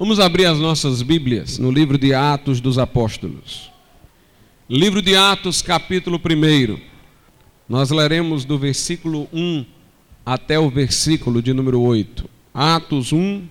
[0.00, 3.70] Vamos abrir as nossas Bíblias no livro de Atos dos Apóstolos.
[4.66, 6.80] Livro de Atos, capítulo 1.
[7.68, 9.66] Nós leremos do versículo 1
[10.24, 12.24] até o versículo de número 8.
[12.54, 13.46] Atos 1,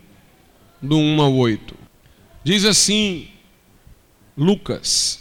[0.82, 1.76] do 1 ao 8.
[2.44, 3.28] Diz assim,
[4.36, 5.20] Lucas: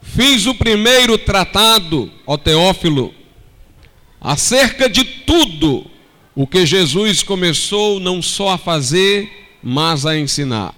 [0.00, 3.12] Fiz o primeiro tratado, ó Teófilo,
[4.18, 5.84] acerca de tudo
[6.34, 10.72] o que Jesus começou não só a fazer, mas a ensinar.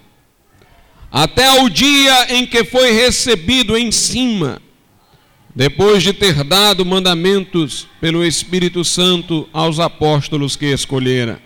[1.12, 4.62] Até o dia em que foi recebido em cima,
[5.55, 11.38] depois de ter dado mandamentos pelo Espírito Santo aos apóstolos que escolhera,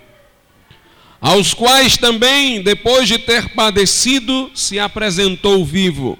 [1.20, 6.16] aos quais também, depois de ter padecido, se apresentou vivo,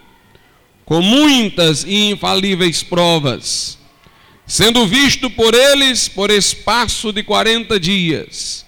[0.85, 3.79] com muitas e infalíveis provas,
[4.45, 8.67] sendo visto por eles por espaço de quarenta dias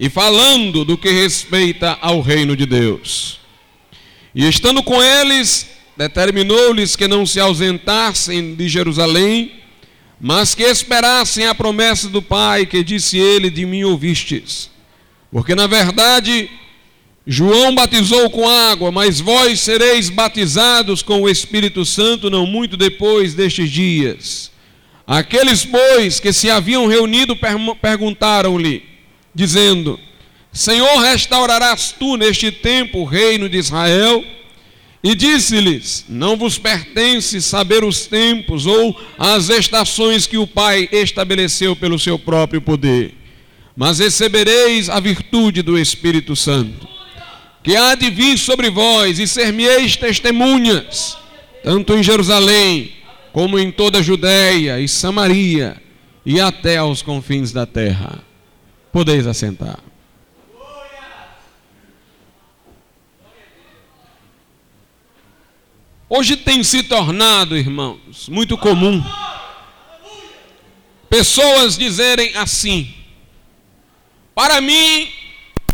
[0.00, 3.38] e falando do que respeita ao reino de Deus.
[4.34, 9.52] E estando com eles, determinou-lhes que não se ausentassem de Jerusalém,
[10.18, 14.70] mas que esperassem a promessa do Pai, que disse ele: De mim ouvistes.
[15.30, 16.48] Porque na verdade,
[17.26, 23.34] João batizou com água, mas vós sereis batizados com o Espírito Santo não muito depois
[23.34, 24.50] destes dias.
[25.06, 27.36] Aqueles, pois, que se haviam reunido
[27.82, 28.89] perguntaram-lhe:
[29.34, 29.98] dizendo:
[30.52, 34.24] Senhor, restaurarás tu neste tempo o reino de Israel?
[35.02, 41.74] E disse-lhes: Não vos pertence saber os tempos ou as estações que o Pai estabeleceu
[41.74, 43.14] pelo seu próprio poder,
[43.76, 46.86] mas recebereis a virtude do Espírito Santo,
[47.62, 51.16] que há de vir sobre vós e ser-me-eis testemunhas,
[51.64, 52.92] tanto em Jerusalém,
[53.32, 55.80] como em toda a Judéia e Samaria
[56.26, 58.29] e até aos confins da terra.
[58.92, 59.78] Podeis assentar.
[66.08, 69.00] Hoje tem se tornado, irmãos, muito comum
[71.10, 72.94] pessoas dizerem assim:
[74.32, 75.08] para mim,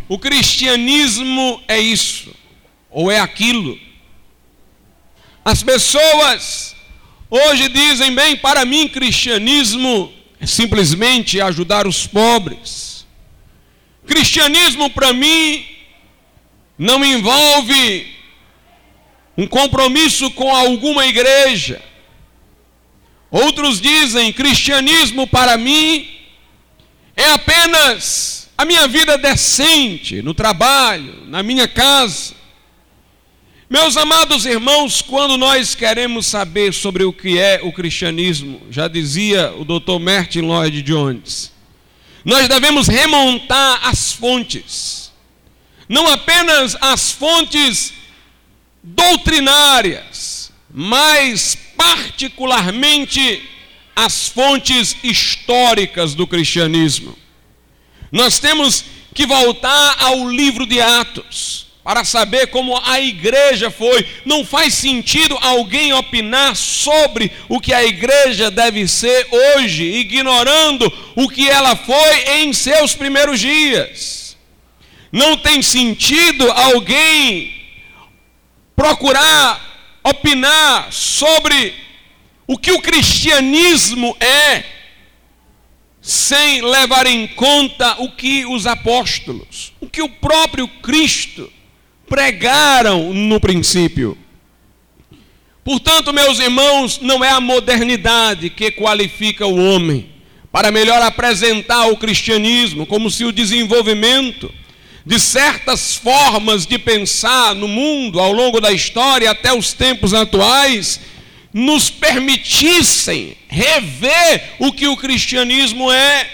[0.09, 2.34] o cristianismo é isso,
[2.91, 3.78] ou é aquilo.
[5.44, 6.75] As pessoas
[7.31, 12.96] hoje dizem, bem, para mim, cristianismo é simplesmente ajudar os pobres
[14.06, 15.65] Cristianismo para mim
[16.78, 18.06] não envolve
[19.37, 21.83] um compromisso com alguma igreja.
[23.31, 26.09] Outros dizem: cristianismo para mim
[27.16, 32.34] é apenas a minha vida decente, no trabalho, na minha casa.
[33.69, 39.53] Meus amados irmãos, quando nós queremos saber sobre o que é o cristianismo, já dizia
[39.53, 39.99] o Dr.
[40.00, 41.53] Martin Lloyd Jones,
[42.26, 45.12] nós devemos remontar as fontes,
[45.88, 47.94] não apenas as fontes
[48.82, 53.48] doutrinárias, mas particularmente
[53.94, 57.16] as fontes históricas do cristianismo.
[58.10, 58.84] Nós temos
[59.15, 64.04] que voltar ao livro de Atos para saber como a igreja foi.
[64.24, 71.28] Não faz sentido alguém opinar sobre o que a igreja deve ser hoje, ignorando o
[71.28, 74.36] que ela foi em seus primeiros dias.
[75.12, 77.54] Não tem sentido alguém
[78.74, 81.72] procurar opinar sobre
[82.48, 84.64] o que o cristianismo é,
[86.03, 91.53] sem levar em conta o que os apóstolos, o que o próprio Cristo
[92.09, 94.17] pregaram no princípio.
[95.65, 100.09] Portanto, meus irmãos, não é a modernidade que qualifica o homem
[100.53, 104.53] para melhor apresentar o cristianismo, como se o desenvolvimento
[105.05, 111.00] de certas formas de pensar no mundo ao longo da história até os tempos atuais
[111.53, 116.31] nos permitissem rever o que o cristianismo é.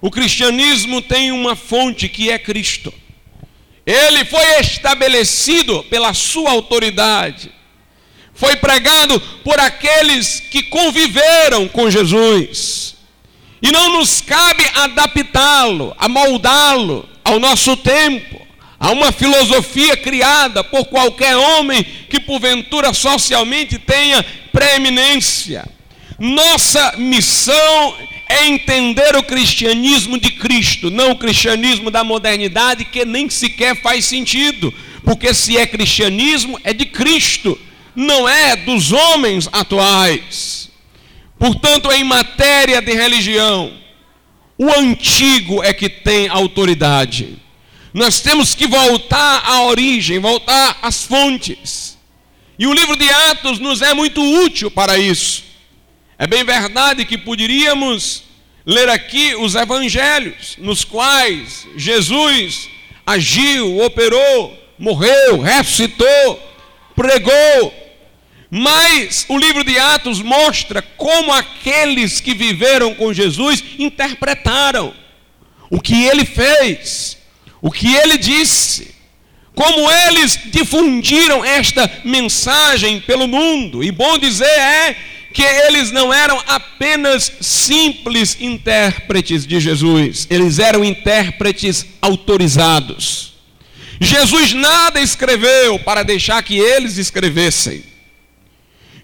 [0.00, 2.92] O cristianismo tem uma fonte que é Cristo.
[3.88, 7.50] Ele foi estabelecido pela sua autoridade.
[8.34, 12.96] Foi pregado por aqueles que conviveram com Jesus.
[13.62, 18.46] E não nos cabe adaptá-lo, amoldá-lo ao nosso tempo,
[18.78, 25.66] a uma filosofia criada por qualquer homem que porventura socialmente tenha preeminência.
[26.18, 27.96] Nossa missão
[28.28, 34.04] é entender o cristianismo de Cristo, não o cristianismo da modernidade, que nem sequer faz
[34.04, 34.72] sentido,
[35.02, 37.58] porque se é cristianismo, é de Cristo,
[37.96, 40.70] não é dos homens atuais.
[41.38, 43.72] Portanto, em matéria de religião,
[44.58, 47.38] o antigo é que tem autoridade.
[47.94, 51.96] Nós temos que voltar à origem, voltar às fontes.
[52.58, 55.47] E o livro de Atos nos é muito útil para isso.
[56.20, 58.24] É bem verdade que poderíamos
[58.66, 62.68] ler aqui os evangelhos, nos quais Jesus
[63.06, 66.42] agiu, operou, morreu, ressuscitou,
[66.96, 67.72] pregou.
[68.50, 74.92] Mas o livro de Atos mostra como aqueles que viveram com Jesus interpretaram
[75.70, 77.16] o que ele fez,
[77.62, 78.92] o que ele disse,
[79.54, 83.84] como eles difundiram esta mensagem pelo mundo.
[83.84, 84.96] E bom dizer é
[85.32, 93.34] que eles não eram apenas simples intérpretes de Jesus, eles eram intérpretes autorizados.
[94.00, 97.82] Jesus nada escreveu para deixar que eles escrevessem.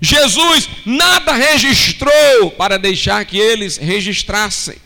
[0.00, 4.76] Jesus nada registrou para deixar que eles registrassem.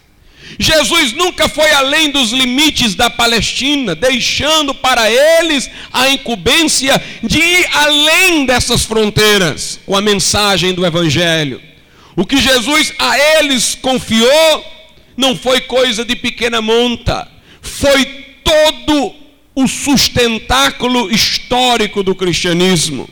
[0.59, 7.69] Jesus nunca foi além dos limites da Palestina, deixando para eles a incumbência de ir
[7.73, 11.61] além dessas fronteiras com a mensagem do Evangelho.
[12.17, 14.65] O que Jesus a eles confiou
[15.17, 17.29] não foi coisa de pequena monta,
[17.61, 18.05] foi
[18.45, 19.15] todo
[19.55, 23.09] o sustentáculo histórico do cristianismo.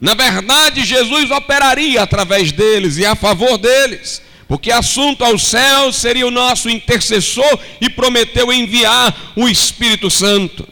[0.00, 4.22] Na verdade, Jesus operaria através deles e a favor deles
[4.54, 10.64] porque assunto aos céus seria o nosso intercessor e prometeu enviar o Espírito Santo.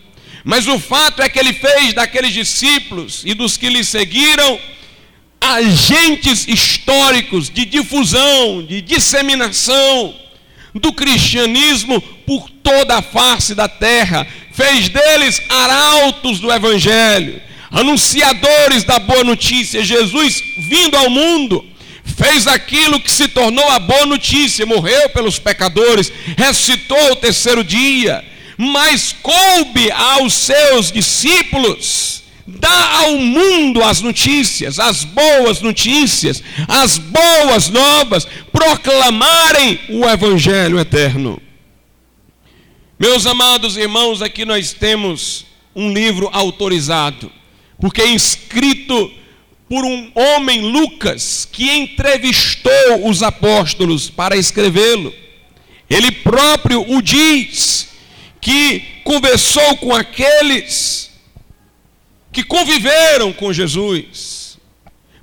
[0.44, 4.56] Mas o fato é que ele fez daqueles discípulos e dos que lhe seguiram
[5.40, 10.14] agentes históricos de difusão, de disseminação
[10.72, 19.00] do cristianismo por toda a face da terra, fez deles arautos do evangelho, anunciadores da
[19.00, 19.82] boa notícia.
[19.82, 21.71] Jesus vindo ao mundo
[22.22, 28.24] fez aquilo que se tornou a boa notícia, morreu pelos pecadores, ressuscitou o terceiro dia,
[28.56, 37.68] mas coube aos seus discípulos dar ao mundo as notícias, as boas notícias, as boas
[37.68, 41.42] novas, proclamarem o evangelho eterno.
[43.00, 45.44] Meus amados irmãos, aqui nós temos
[45.74, 47.32] um livro autorizado,
[47.80, 49.10] porque é escrito
[49.72, 55.14] por um homem, Lucas, que entrevistou os apóstolos para escrevê-lo.
[55.88, 57.88] Ele próprio o diz,
[58.38, 61.10] que conversou com aqueles
[62.30, 64.58] que conviveram com Jesus.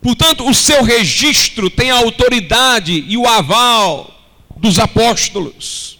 [0.01, 4.19] Portanto, o seu registro tem a autoridade e o aval
[4.57, 5.99] dos apóstolos.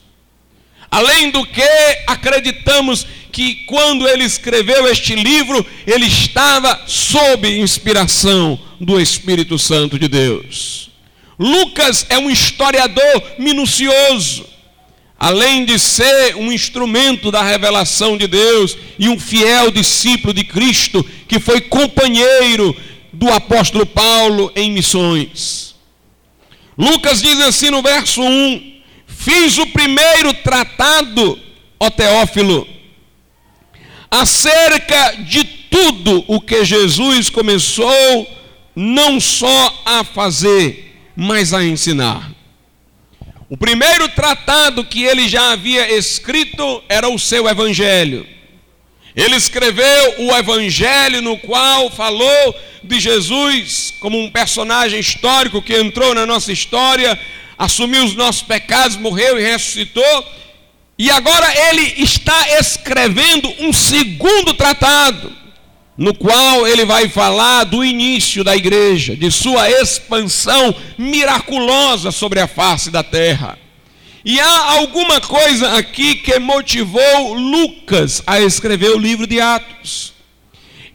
[0.90, 1.62] Além do que,
[2.08, 10.08] acreditamos que quando ele escreveu este livro, ele estava sob inspiração do Espírito Santo de
[10.08, 10.90] Deus.
[11.38, 14.46] Lucas é um historiador minucioso,
[15.18, 21.06] além de ser um instrumento da revelação de Deus e um fiel discípulo de Cristo,
[21.28, 22.76] que foi companheiro
[23.14, 25.76] do apóstolo Paulo em missões.
[26.78, 28.74] Lucas diz assim no verso 1:
[29.08, 31.38] Fiz o primeiro tratado,
[31.80, 32.79] ó Teófilo
[34.10, 38.28] acerca de tudo o que Jesus começou
[38.76, 42.32] não só a fazer, mas a ensinar.
[43.50, 48.26] O primeiro tratado que ele já havia escrito era o seu evangelho.
[49.16, 56.14] Ele escreveu o evangelho no qual falou de Jesus como um personagem histórico que entrou
[56.14, 57.20] na nossa história,
[57.58, 60.26] assumiu os nossos pecados, morreu e ressuscitou
[61.00, 65.32] e agora ele está escrevendo um segundo tratado,
[65.98, 72.48] no qual ele vai falar do início da igreja, de sua expansão miraculosa sobre a
[72.48, 73.58] face da terra.
[74.26, 80.14] E há alguma coisa aqui que motivou Lucas a escrever o livro de Atos.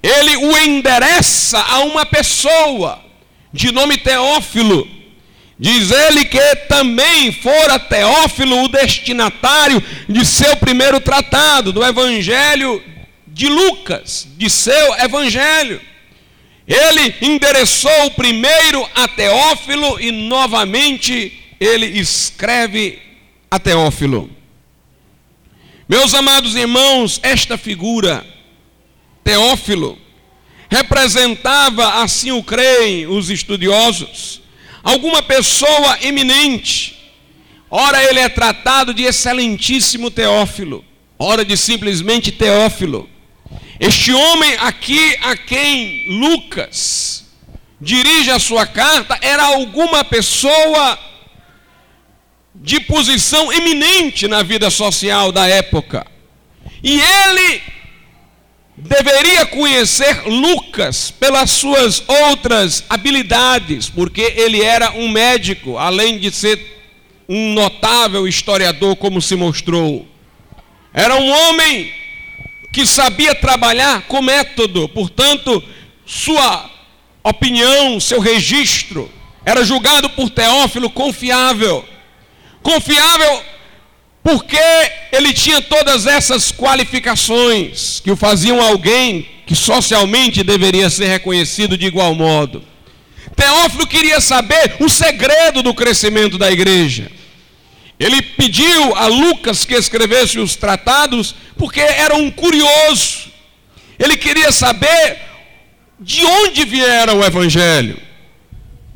[0.02, 3.02] Ele o endereça a uma pessoa
[3.50, 4.86] de nome Teófilo,
[5.64, 12.84] Diz ele que também fora Teófilo o destinatário de seu primeiro tratado, do Evangelho
[13.26, 15.80] de Lucas, de seu Evangelho.
[16.68, 23.00] Ele endereçou o primeiro a Teófilo e novamente ele escreve
[23.50, 24.30] a Teófilo.
[25.88, 28.22] Meus amados irmãos, esta figura,
[29.24, 29.98] Teófilo,
[30.68, 34.43] representava, assim o creem os estudiosos,
[34.84, 36.94] alguma pessoa eminente.
[37.70, 40.84] Ora, ele é tratado de excelentíssimo Teófilo,
[41.18, 43.08] ora de simplesmente Teófilo.
[43.80, 47.24] Este homem aqui a quem Lucas
[47.80, 50.98] dirige a sua carta era alguma pessoa
[52.54, 56.06] de posição eminente na vida social da época.
[56.82, 57.62] E ele
[58.76, 66.74] deveria conhecer Lucas pelas suas outras habilidades, porque ele era um médico, além de ser
[67.28, 70.06] um notável historiador, como se mostrou.
[70.92, 71.92] Era um homem
[72.72, 75.62] que sabia trabalhar com método, portanto,
[76.04, 76.70] sua
[77.22, 79.10] opinião, seu registro,
[79.44, 81.84] era julgado por Teófilo confiável.
[82.62, 83.42] Confiável
[84.24, 84.56] porque
[85.12, 91.84] ele tinha todas essas qualificações que o faziam alguém que socialmente deveria ser reconhecido de
[91.84, 92.64] igual modo.
[93.36, 97.12] Teófilo queria saber o segredo do crescimento da igreja.
[98.00, 103.30] Ele pediu a Lucas que escrevesse os tratados porque era um curioso.
[103.98, 105.18] Ele queria saber
[106.00, 107.98] de onde viera o evangelho.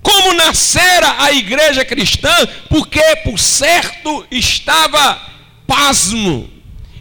[0.02, 2.32] Como nascera a igreja cristã,
[2.68, 5.20] porque por certo estava
[5.66, 6.48] pasmo,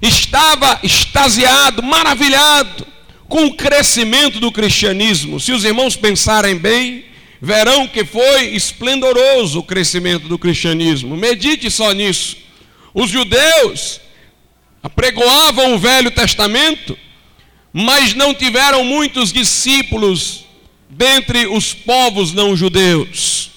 [0.01, 2.86] estava extasiado, maravilhado
[3.27, 5.39] com o crescimento do cristianismo.
[5.39, 7.06] Se os irmãos pensarem bem,
[7.42, 11.16] verão que foi esplendoroso o crescimento do cristianismo.
[11.16, 12.38] Medite só nisso.
[12.94, 14.01] Os judeus
[14.82, 16.98] apregoavam o Velho Testamento,
[17.72, 20.47] mas não tiveram muitos discípulos
[20.89, 23.51] dentre os povos não judeus.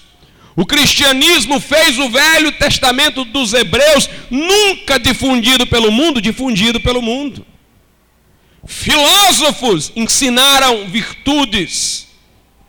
[0.55, 7.45] O cristianismo fez o Velho Testamento dos Hebreus nunca difundido pelo mundo, difundido pelo mundo.
[8.65, 12.07] Filósofos ensinaram virtudes,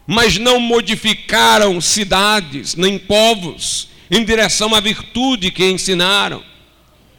[0.06, 6.42] mas não modificaram cidades nem povos em direção à virtude que ensinaram.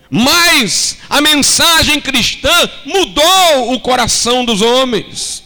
[0.10, 5.43] Mas a mensagem cristã mudou o coração dos homens.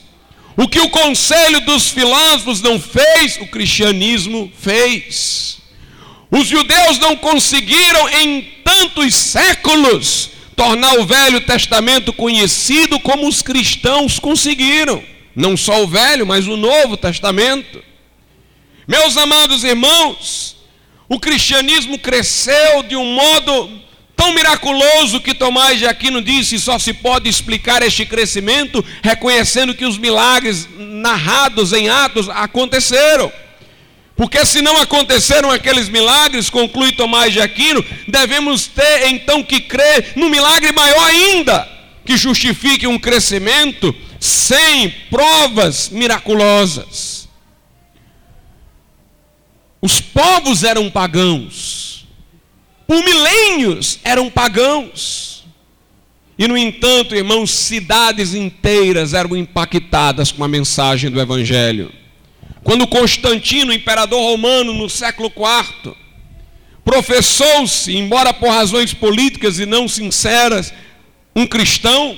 [0.57, 5.59] O que o conselho dos filósofos não fez, o cristianismo fez.
[6.31, 14.17] Os judeus não conseguiram em tantos séculos tornar o Velho Testamento conhecido como os cristãos
[14.17, 15.03] conseguiram.
[15.35, 17.83] Não só o Velho, mas o Novo Testamento.
[18.87, 20.57] Meus amados irmãos,
[21.07, 23.69] o cristianismo cresceu de um modo
[24.17, 29.85] tão miraculoso que Tomás de Aquino disse, só se pode explicar este crescimento reconhecendo que
[29.85, 33.31] os milagres narrados em Atos aconteceram.
[34.15, 40.13] Porque se não aconteceram aqueles milagres, conclui Tomás de Aquino, devemos ter então que crer
[40.15, 41.69] no milagre maior ainda,
[42.03, 47.29] que justifique um crescimento sem provas miraculosas.
[49.79, 51.96] Os povos eram pagãos,
[52.87, 55.45] por milênios eram pagãos.
[56.39, 61.91] E, no entanto, irmãos, cidades inteiras eram impactadas com a mensagem do Evangelho.
[62.63, 65.95] Quando Constantino, imperador romano, no século IV,
[66.85, 70.73] professou-se, embora por razões políticas e não sinceras,
[71.35, 72.17] um cristão,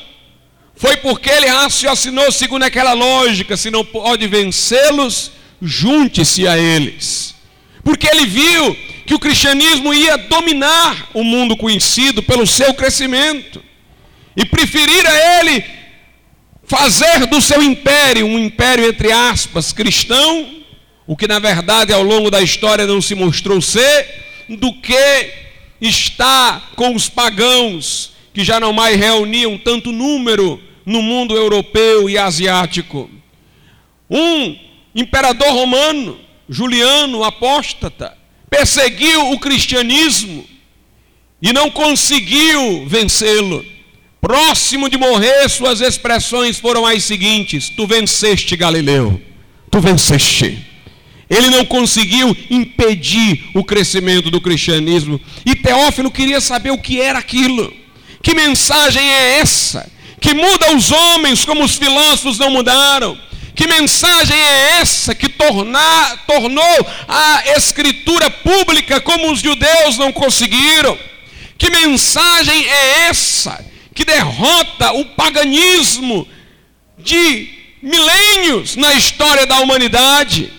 [0.75, 7.35] foi porque ele raciocinou segundo aquela lógica: se não pode vencê-los, junte-se a eles.
[7.83, 13.63] Porque ele viu que o cristianismo ia dominar o mundo conhecido pelo seu crescimento
[14.35, 15.63] e preferir a ele
[16.63, 20.61] fazer do seu império um império entre aspas cristão,
[21.07, 25.31] o que na verdade ao longo da história não se mostrou ser, do que
[25.81, 32.17] está com os pagãos que já não mais reuniam tanto número no mundo europeu e
[32.17, 33.09] asiático.
[34.09, 34.55] Um
[34.93, 36.19] imperador romano,
[36.49, 38.17] Juliano apóstata,
[38.49, 40.43] perseguiu o cristianismo
[41.39, 43.63] e não conseguiu vencê-lo.
[44.19, 49.21] Próximo de morrer, suas expressões foram as seguintes: Tu venceste, Galileu,
[49.69, 50.65] tu venceste.
[51.29, 55.21] Ele não conseguiu impedir o crescimento do cristianismo.
[55.45, 57.71] E Teófilo queria saber o que era aquilo.
[58.23, 59.89] Que mensagem é essa?
[60.19, 63.15] Que muda os homens como os filósofos não mudaram
[63.59, 70.97] que mensagem é essa que tornar, tornou a escritura pública como os judeus não conseguiram?
[71.57, 76.25] Que mensagem é essa que derrota o paganismo
[76.97, 77.49] de
[77.83, 80.53] milênios na história da humanidade?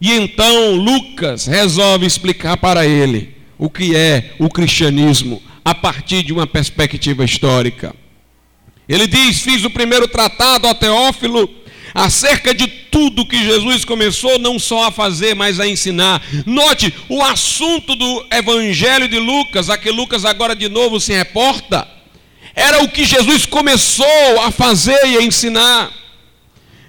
[0.00, 6.32] E então Lucas resolve explicar para ele o que é o cristianismo a partir de
[6.32, 7.94] uma perspectiva histórica.
[8.88, 11.60] Ele diz: Fiz o primeiro tratado ao Teófilo
[11.94, 16.22] acerca de tudo que Jesus começou não só a fazer, mas a ensinar.
[16.46, 21.86] Note o assunto do Evangelho de Lucas, a que Lucas agora de novo se reporta,
[22.54, 25.90] era o que Jesus começou a fazer e a ensinar.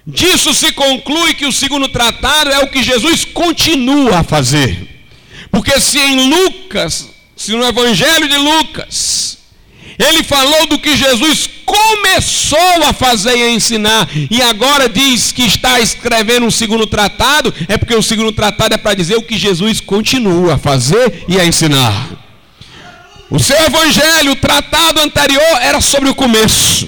[0.06, 4.90] Disso se conclui que o segundo tratado é o que Jesus continua a fazer.
[5.50, 9.38] Porque se em Lucas, se no Evangelho de Lucas,
[10.08, 15.44] Ele falou do que Jesus começou a fazer e a ensinar, e agora diz que
[15.44, 19.38] está escrevendo um segundo tratado, é porque o segundo tratado é para dizer o que
[19.38, 22.10] Jesus continua a fazer e a ensinar.
[23.30, 26.88] O seu evangelho, o tratado anterior, era sobre o começo.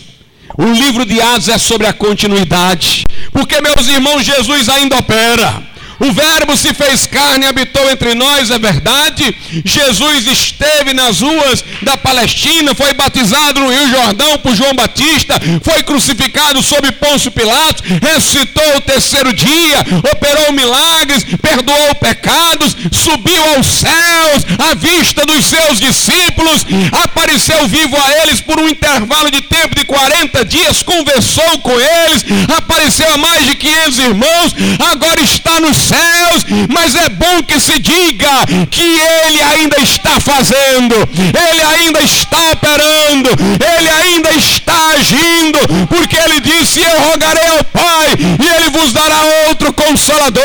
[0.57, 3.03] O livro de Atos é sobre a continuidade.
[3.31, 5.63] Porque, meus irmãos, Jesus ainda opera.
[5.99, 9.35] O Verbo se fez carne e habitou entre nós, é verdade.
[9.63, 15.83] Jesus esteve nas ruas da Palestina, foi batizado no Rio Jordão por João Batista, foi
[15.83, 24.45] crucificado sob Pôncio Pilatos, ressuscitou o terceiro dia, operou milagres, perdoou pecados, subiu aos céus
[24.59, 29.85] à vista dos seus discípulos, apareceu vivo a eles por um intervalo de tempo de
[29.85, 32.25] 40 dias, conversou com eles,
[32.57, 34.55] apareceu a mais de 500 irmãos,
[34.91, 40.95] agora está nos céus, mas é bom que se diga que Ele ainda está fazendo,
[40.95, 43.29] Ele ainda está operando,
[43.77, 49.21] Ele ainda está agindo, porque Ele disse: Eu rogarei ao Pai e Ele vos dará
[49.47, 50.43] outro consolador.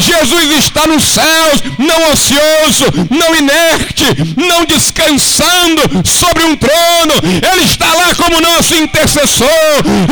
[0.00, 4.04] Jesus está nos céus, não ocioso, não inerte,
[4.36, 7.14] não descansando sobre um trono,
[7.52, 9.48] Ele está lá como nosso intercessor,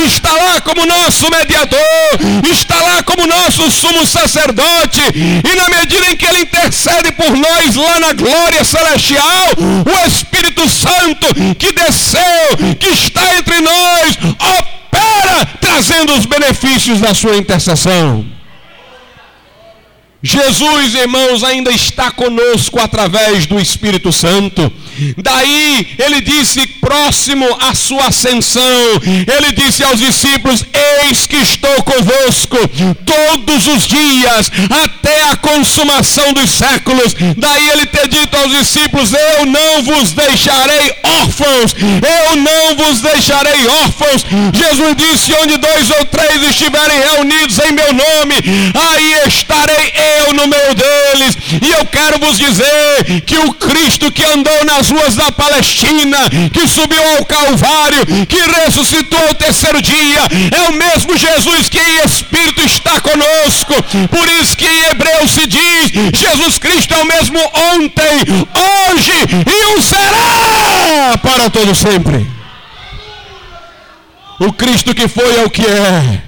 [0.06, 1.80] está lá como nosso mediador,
[2.50, 7.30] está lá como nosso sumo sacerdote sacerdote, e na medida em que ele intercede por
[7.36, 9.46] nós lá na glória celestial,
[9.86, 11.26] o Espírito Santo
[11.58, 14.18] que desceu, que está entre nós,
[14.58, 18.26] opera trazendo os benefícios da sua intercessão.
[20.22, 24.70] Jesus, irmãos, ainda está conosco através do Espírito Santo.
[25.16, 28.62] Daí ele disse, próximo à sua ascensão,
[29.04, 30.64] ele disse aos discípulos:
[31.02, 32.56] Eis que estou convosco
[33.04, 37.14] todos os dias, até a consumação dos séculos.
[37.36, 43.66] Daí ele ter dito aos discípulos: Eu não vos deixarei órfãos, eu não vos deixarei
[43.84, 44.24] órfãos.
[44.52, 48.34] Jesus disse: Onde dois ou três estiverem reunidos em meu nome,
[48.74, 49.92] aí estarei
[50.26, 51.36] eu no meio deles.
[51.62, 56.18] E eu quero vos dizer que o Cristo que andou nas ruas da Palestina,
[56.52, 60.20] que subiu ao Calvário, que ressuscitou ao terceiro dia,
[60.56, 63.74] é o mesmo Jesus que em Espírito está conosco.
[64.10, 67.38] Por isso que em Hebreu se diz: Jesus Cristo é o mesmo
[67.74, 68.20] ontem,
[68.90, 69.12] hoje
[69.46, 72.26] e o será para todo sempre.
[74.40, 76.22] O Cristo que foi é o que é,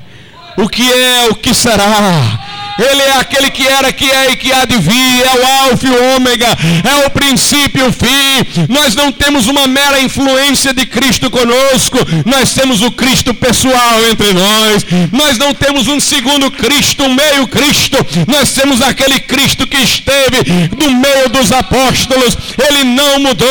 [0.59, 2.42] o que é, o que será
[2.79, 5.87] ele é aquele que era, que é e que há de vir, é o alfa
[5.87, 8.67] e o ômega, é o princípio e o fim.
[8.69, 14.33] Nós não temos uma mera influência de Cristo conosco, nós temos o Cristo pessoal entre
[14.33, 14.87] nós.
[15.13, 17.97] Nós não temos um segundo Cristo, um meio Cristo.
[18.27, 20.39] Nós temos aquele Cristo que esteve
[20.77, 22.37] no meio dos apóstolos.
[22.69, 23.49] Ele não mudou,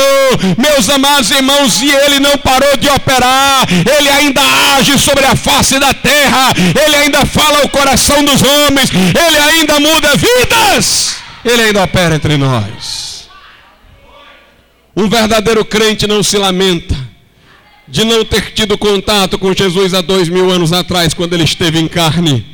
[0.58, 3.68] meus amados irmãos, e ele não parou de operar.
[3.70, 4.42] Ele ainda
[4.78, 6.54] age sobre a face da terra.
[6.58, 8.90] Ele ainda fala ao coração dos homens.
[9.14, 13.30] Ele ainda muda vidas, Ele ainda opera entre nós.
[14.96, 16.96] Um verdadeiro crente não se lamenta
[17.88, 21.78] de não ter tido contato com Jesus há dois mil anos atrás, quando ele esteve
[21.78, 22.46] em carne,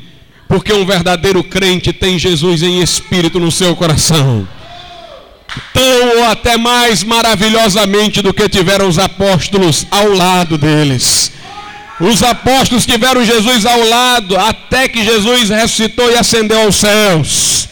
[0.48, 4.46] porque um verdadeiro crente tem Jesus em espírito no seu coração.
[5.72, 11.32] Tão ou até mais maravilhosamente do que tiveram os apóstolos ao lado deles.
[12.00, 17.68] Os apóstolos tiveram Jesus ao lado até que Jesus ressuscitou e ascendeu aos céus.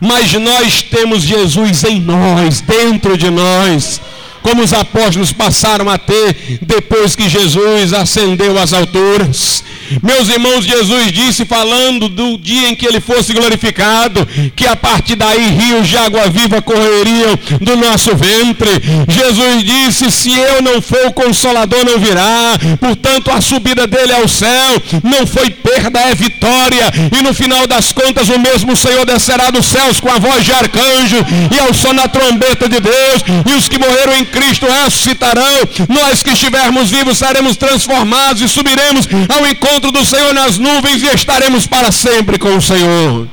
[0.00, 4.00] Mas nós temos Jesus em nós, dentro de nós
[4.42, 9.62] como os apóstolos passaram a ter depois que Jesus ascendeu às alturas.
[10.02, 15.16] Meus irmãos, Jesus disse, falando do dia em que ele fosse glorificado, que a partir
[15.16, 18.70] daí rios de água viva correriam do nosso ventre.
[19.08, 22.58] Jesus disse: Se eu não for o consolador, não virá.
[22.80, 26.92] Portanto, a subida dele ao céu não foi perda, é vitória.
[27.18, 30.52] E no final das contas, o mesmo Senhor descerá dos céus com a voz de
[30.52, 31.16] arcanjo
[31.50, 33.22] e ao som da trombeta de Deus.
[33.46, 35.42] E os que morreram em Cristo ressuscitarão.
[35.88, 41.06] Nós que estivermos vivos seremos transformados e subiremos ao encontro do Senhor nas nuvens e
[41.14, 43.28] estaremos para sempre com o Senhor.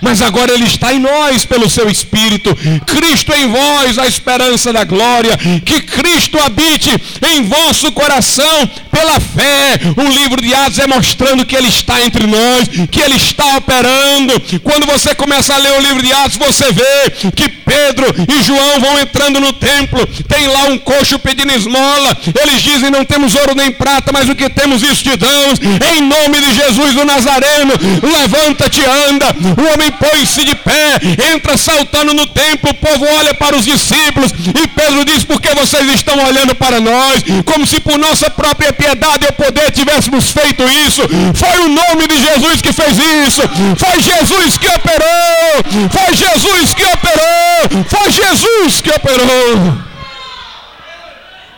[0.00, 2.56] Mas agora Ele está em nós pelo seu Espírito.
[2.86, 5.36] Cristo em vós, a esperança da glória.
[5.64, 6.90] Que Cristo habite
[7.22, 9.80] em vosso coração pela fé.
[9.96, 14.34] O livro de Atos é mostrando que ele está entre nós, que ele está operando.
[14.62, 18.80] Quando você começa a ler o livro de Atos, você vê que Pedro e João
[18.80, 22.16] vão entrando no templo, tem lá um coxo pedindo esmola.
[22.42, 25.60] Eles dizem: Não temos ouro nem prata, mas o que temos isso te damos.
[25.60, 29.26] Em nome de Jesus o Nazareno, levanta-te, anda.
[29.56, 30.98] O homem põe-se de pé,
[31.34, 32.70] entra saltando no templo.
[32.70, 36.80] O povo olha para os discípulos e Pedro diz: Por que vocês estão olhando para
[36.80, 37.22] nós?
[37.44, 41.02] Como se por nossa própria piedade e poder tivéssemos feito isso.
[41.34, 43.42] Foi o nome de Jesus que fez isso.
[43.76, 45.88] Foi Jesus que operou.
[45.90, 47.84] Foi Jesus que operou.
[47.88, 49.78] Foi Jesus que operou.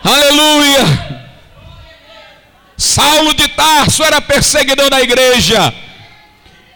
[0.03, 1.11] Aleluia.
[2.77, 5.73] Saulo de Tarso era perseguidor da igreja.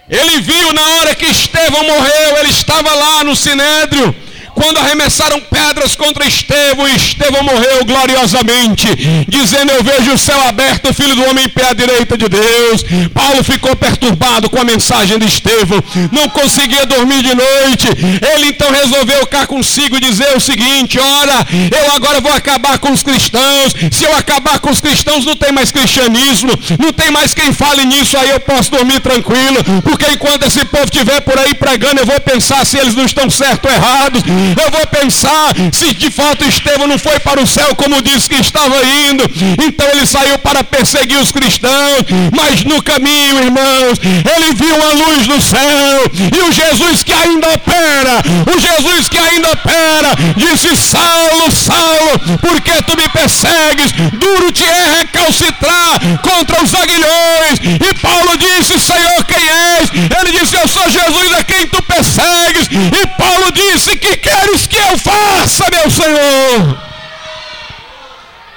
[0.08, 4.14] Ele viu na hora que Estevão morreu, ele estava lá no sinédrio
[4.54, 8.86] quando arremessaram pedras contra Estevão, Estevão morreu gloriosamente,
[9.28, 12.28] dizendo: Eu vejo o céu aberto, o filho do homem em pé à direita de
[12.28, 12.84] Deus.
[13.12, 17.88] Paulo ficou perturbado com a mensagem de Estevão, não conseguia dormir de noite.
[18.34, 23.02] Ele então resolveu cá consigo dizer o seguinte: Ora, eu agora vou acabar com os
[23.02, 23.74] cristãos.
[23.90, 27.84] Se eu acabar com os cristãos, não tem mais cristianismo, não tem mais quem fale
[27.84, 28.16] nisso.
[28.16, 32.20] Aí eu posso dormir tranquilo, porque enquanto esse povo estiver por aí pregando, eu vou
[32.20, 34.22] pensar se eles não estão certos ou errados
[34.62, 38.36] eu vou pensar se de fato Estevão não foi para o céu como disse que
[38.36, 39.24] estava indo.
[39.66, 42.04] Então ele saiu para perseguir os cristãos,
[42.34, 47.48] mas no caminho, irmãos, ele viu a luz do céu e o Jesus que ainda
[47.48, 48.22] opera,
[48.54, 53.92] o Jesus que ainda opera, disse: Saulo, Saulo, por que tu me persegues?
[54.12, 57.58] Duro te é recalcitrar contra os aguilhões.
[57.62, 59.90] E Paulo disse: Senhor, quem és?
[60.18, 62.68] Ele disse: Eu sou Jesus a quem tu persegues.
[62.70, 66.78] E Paulo disse que queres que eu faça, meu Senhor?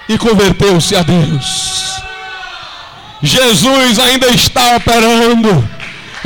[0.09, 2.01] E converteu-se a Deus.
[3.21, 5.76] Jesus ainda está operando.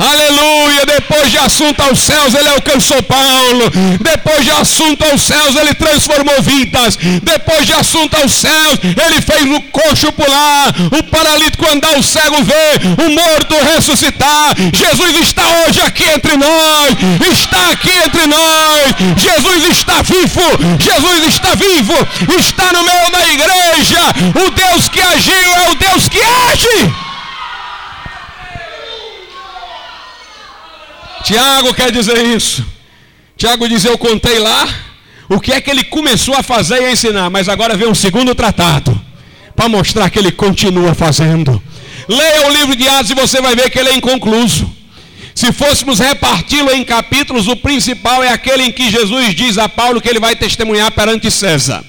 [0.02, 0.84] Aleluia.
[0.84, 3.70] Depois de assunto aos céus, ele alcançou Paulo.
[4.00, 6.98] Depois de assunto aos céus, ele transformou vidas.
[7.22, 12.42] Depois de assunto aos céus, ele fez o coxo pular, o paralítico andar, o cego
[12.42, 14.56] ver, o morto ressuscitar.
[14.72, 16.96] Jesus está hoje aqui entre nós.
[17.32, 18.94] Está aqui entre nós.
[19.16, 20.42] Jesus está vivo.
[20.80, 21.94] Jesus está vivo.
[22.38, 24.00] Está no meio da igreja.
[24.44, 27.11] O Deus que agiu é o Deus que age.
[31.22, 32.64] Tiago quer dizer isso.
[33.36, 34.68] Tiago diz: Eu contei lá
[35.28, 38.34] o que é que ele começou a fazer e ensinar, mas agora vem um segundo
[38.34, 39.00] tratado
[39.54, 41.62] para mostrar que ele continua fazendo.
[42.08, 44.70] Leia o livro de Atos e você vai ver que ele é inconcluso.
[45.34, 50.00] Se fôssemos reparti-lo em capítulos, o principal é aquele em que Jesus diz a Paulo
[50.00, 51.84] que ele vai testemunhar perante César.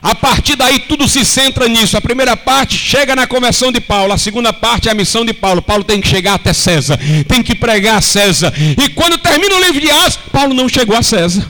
[0.00, 1.96] A partir daí tudo se centra nisso.
[1.96, 5.32] A primeira parte chega na conversão de Paulo, a segunda parte é a missão de
[5.32, 5.60] Paulo.
[5.60, 8.52] Paulo tem que chegar até César, tem que pregar a César.
[8.56, 11.44] E quando termina o livro de Atos, Paulo não chegou a César.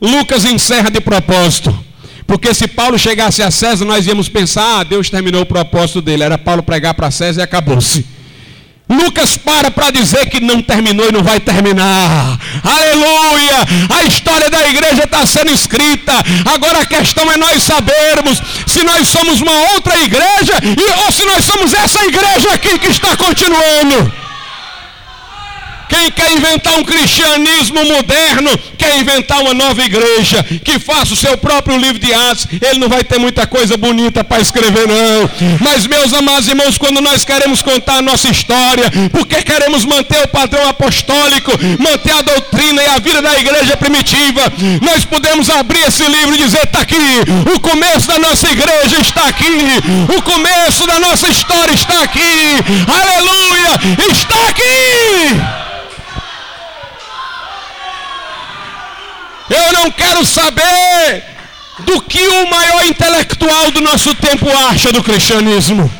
[0.00, 1.86] Lucas encerra de propósito.
[2.26, 6.24] Porque se Paulo chegasse a César, nós íamos pensar, ah, Deus terminou o propósito dele.
[6.24, 8.15] Era Paulo pregar para César e acabou-se.
[8.88, 12.38] Lucas para para dizer que não terminou e não vai terminar.
[12.62, 13.66] Aleluia!
[13.90, 16.12] A história da igreja está sendo escrita.
[16.44, 20.54] Agora a questão é nós sabermos se nós somos uma outra igreja
[21.04, 24.25] ou se nós somos essa igreja aqui que está continuando.
[25.88, 31.36] Quem quer inventar um cristianismo moderno, quer inventar uma nova igreja, que faça o seu
[31.38, 35.30] próprio livro de Atos, ele não vai ter muita coisa bonita para escrever, não.
[35.60, 40.28] Mas, meus amados irmãos, quando nós queremos contar a nossa história, porque queremos manter o
[40.28, 46.04] padrão apostólico, manter a doutrina e a vida da igreja primitiva, nós podemos abrir esse
[46.06, 46.96] livro e dizer: está aqui,
[47.54, 49.46] o começo da nossa igreja está aqui,
[50.16, 52.56] o começo da nossa história está aqui,
[52.88, 55.65] aleluia, está aqui.
[59.50, 61.24] Eu não quero saber
[61.80, 65.90] do que o maior intelectual do nosso tempo acha do cristianismo.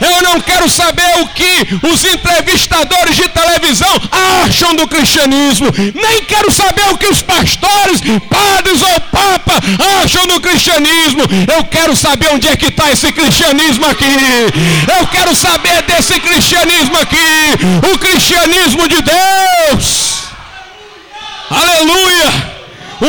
[0.00, 3.88] Eu não quero saber o que os entrevistadores de televisão
[4.44, 5.66] acham do cristianismo.
[5.94, 9.54] Nem quero saber o que os pastores, padres ou papa
[10.02, 11.22] acham do cristianismo.
[11.56, 14.16] Eu quero saber onde é que está esse cristianismo aqui.
[14.98, 17.56] Eu quero saber desse cristianismo aqui.
[17.94, 20.22] O cristianismo de Deus.
[21.50, 22.52] Aleluia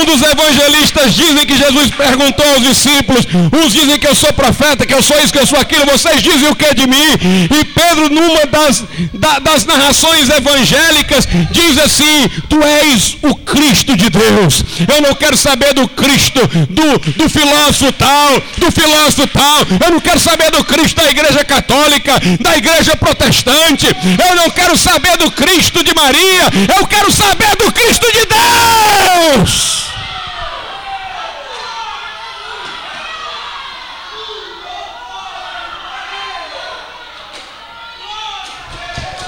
[0.04, 4.86] Um dos evangelistas dizem que Jesus perguntou aos discípulos: uns dizem que eu sou profeta,
[4.86, 7.08] que eu sou isso, que eu sou aquilo, vocês dizem o que de mim?
[7.50, 14.10] E Pedro, numa das, da, das narrações evangélicas, diz assim: Tu és o Cristo de
[14.10, 14.66] Deus.
[14.94, 19.60] Eu não quero saber do Cristo, do, do filósofo tal, do filósofo tal.
[19.86, 23.88] Eu não quero saber do Cristo da igreja católica, da igreja protestante.
[23.88, 26.44] Eu não quero saber do Cristo de Maria.
[26.78, 29.93] Eu quero saber do Cristo de Deus.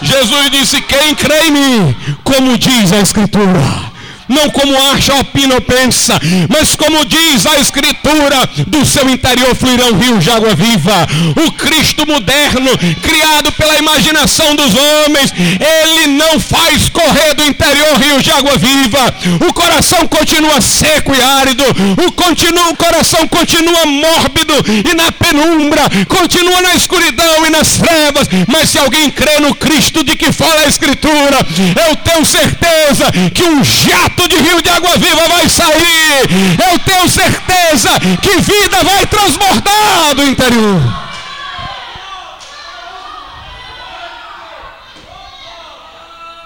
[0.06, 3.95] Jesus disse: Quem crê em mim, como diz a Escritura
[4.28, 9.98] não como acha, opina ou pensa, mas como diz a Escritura, do seu interior fluirão
[9.98, 11.08] rios de água viva.
[11.46, 12.70] O Cristo moderno,
[13.02, 19.14] criado pela imaginação dos homens, ele não faz correr do interior rios de água viva.
[19.48, 21.64] O coração continua seco e árido,
[22.06, 24.54] o, continua, o coração continua mórbido
[24.90, 28.28] e na penumbra, continua na escuridão e nas trevas.
[28.48, 31.46] Mas se alguém crê no Cristo de que fala a Escritura,
[31.88, 36.28] eu tenho certeza que um jato de rio de água viva vai sair.
[36.70, 37.90] Eu tenho certeza
[38.22, 41.06] que vida vai transbordar do interior.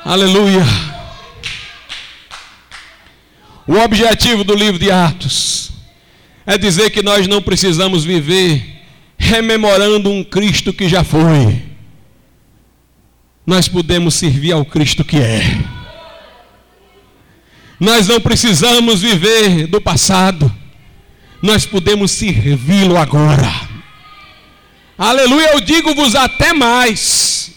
[0.06, 0.66] Aleluia.
[3.68, 5.72] O objetivo do livro de Atos
[6.46, 8.80] é dizer que nós não precisamos viver
[9.16, 11.62] rememorando um Cristo que já foi.
[13.46, 15.79] Nós podemos servir ao Cristo que é.
[17.80, 20.54] Nós não precisamos viver do passado,
[21.42, 23.50] nós podemos servi-lo agora.
[24.98, 27.52] Aleluia, eu digo-vos até mais.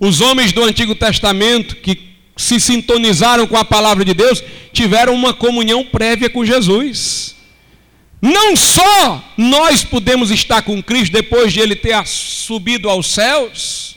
[0.00, 5.32] Os homens do Antigo Testamento que se sintonizaram com a palavra de Deus tiveram uma
[5.32, 7.36] comunhão prévia com Jesus.
[8.20, 13.96] Não só nós podemos estar com Cristo depois de ele ter subido aos céus,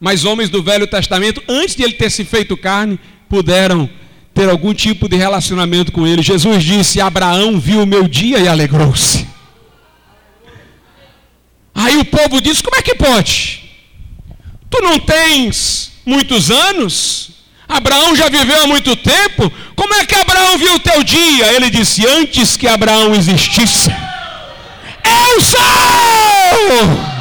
[0.00, 3.88] mas homens do Velho Testamento, antes de ele ter se feito carne, puderam
[4.34, 6.22] ter algum tipo de relacionamento com ele.
[6.22, 9.26] Jesus disse: Abraão viu o meu dia e alegrou-se.
[11.74, 13.62] Aí o povo disse: Como é que pode?
[14.70, 17.30] Tu não tens muitos anos?
[17.68, 19.50] Abraão já viveu há muito tempo.
[19.74, 21.52] Como é que Abraão viu o teu dia?
[21.52, 23.90] Ele disse: Antes que Abraão existisse,
[25.04, 27.12] eu sou!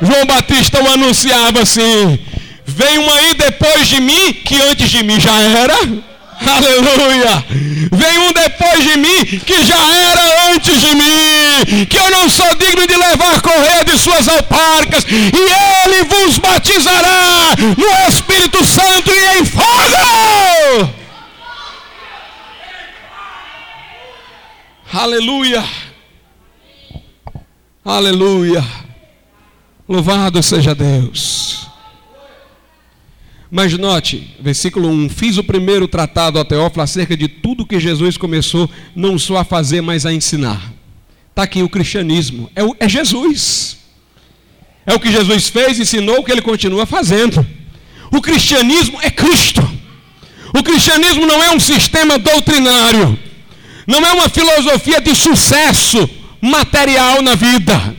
[0.00, 2.18] João Batista o anunciava assim:
[2.66, 5.74] Vem um aí depois de mim que antes de mim já era.
[6.44, 7.44] Aleluia!
[7.92, 12.54] Vem um depois de mim que já era antes de mim, que eu não sou
[12.56, 19.38] digno de levar correia de suas alparcas, e ele vos batizará no Espírito Santo e
[19.38, 20.92] em fogo.
[24.92, 25.64] Aleluia!
[27.84, 28.64] Aleluia!
[29.88, 31.65] Louvado seja Deus.
[33.50, 38.16] Mas note, versículo 1: Fiz o primeiro tratado a Teófilo acerca de tudo que Jesus
[38.16, 40.72] começou, não só a fazer, mas a ensinar.
[41.30, 43.78] Está aqui o cristianismo, é, o, é Jesus.
[44.84, 47.44] É o que Jesus fez, ensinou, o que ele continua fazendo.
[48.10, 49.60] O cristianismo é Cristo.
[50.56, 53.18] O cristianismo não é um sistema doutrinário,
[53.86, 56.08] não é uma filosofia de sucesso
[56.40, 57.96] material na vida.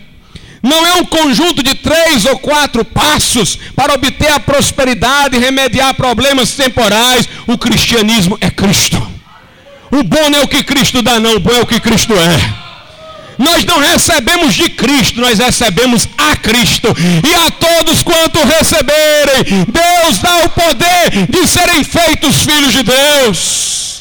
[0.61, 5.93] Não é um conjunto de três ou quatro passos para obter a prosperidade e remediar
[5.93, 7.27] problemas temporais.
[7.45, 8.97] O cristianismo é Cristo.
[9.91, 11.35] O bom não é o que Cristo dá, não.
[11.35, 12.67] O bom é o que Cristo é.
[13.37, 16.87] Nós não recebemos de Cristo, nós recebemos a Cristo.
[17.23, 23.96] E a todos quanto receberem, Deus dá o poder de serem feitos filhos de Deus.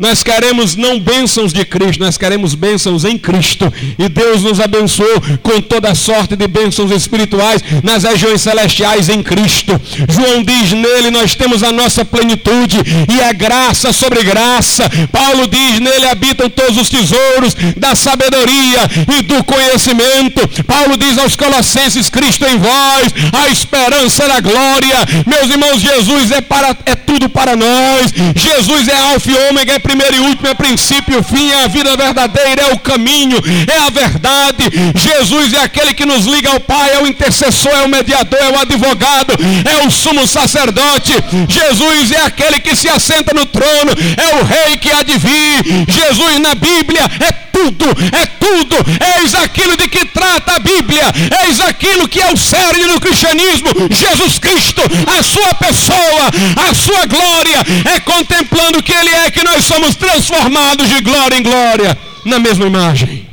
[0.00, 3.70] Nós queremos não bênçãos de Cristo, nós queremos bênçãos em Cristo.
[3.98, 9.78] E Deus nos abençoou com toda sorte de bênçãos espirituais nas regiões celestiais em Cristo.
[10.08, 12.78] João diz: nele nós temos a nossa plenitude
[13.12, 14.88] e é graça sobre graça.
[15.12, 18.80] Paulo diz: nele habitam todos os tesouros da sabedoria
[19.18, 20.64] e do conhecimento.
[20.64, 24.96] Paulo diz aos Colossenses: Cristo em vós, a esperança da glória.
[25.26, 28.14] Meus irmãos, Jesus é, para, é tudo para nós.
[28.34, 31.66] Jesus é alfa e ômega, é primeiro e último, é princípio e fim, é a
[31.66, 34.70] vida verdadeira, é o caminho, é a verdade.
[34.94, 38.50] Jesus é aquele que nos liga ao Pai, é o intercessor, é o mediador, é
[38.50, 41.12] o advogado, é o sumo sacerdote.
[41.48, 45.86] Jesus é aquele que se assenta no trono, é o rei que há de vir.
[45.88, 48.76] Jesus na Bíblia é tudo, é tudo.
[49.18, 51.04] Eis aquilo de que trata a Bíblia,
[51.44, 53.68] eis aquilo que é o cerne do cristianismo.
[53.90, 54.82] Jesus Cristo,
[55.18, 56.24] a sua pessoa,
[56.68, 57.58] a sua glória,
[57.94, 62.66] é contemplando que Ele é que nós somos transformados de glória em glória na mesma
[62.66, 63.28] imagem.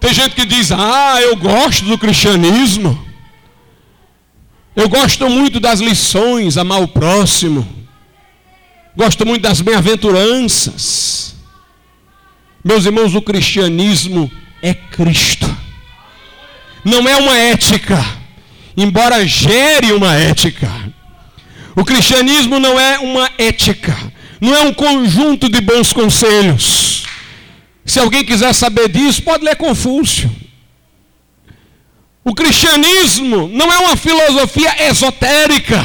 [0.00, 3.06] Tem gente que diz: Ah, eu gosto do cristianismo.
[4.74, 7.66] Eu gosto muito das lições, amar o próximo.
[8.94, 11.34] Gosto muito das bem-aventuranças.
[12.64, 14.30] Meus irmãos, o cristianismo
[14.62, 15.48] é Cristo.
[16.84, 18.04] Não é uma ética,
[18.76, 20.70] embora gere uma ética.
[21.78, 23.96] O cristianismo não é uma ética,
[24.40, 27.04] não é um conjunto de bons conselhos.
[27.86, 30.28] Se alguém quiser saber disso, pode ler Confúcio.
[32.24, 35.80] O cristianismo não é uma filosofia esotérica.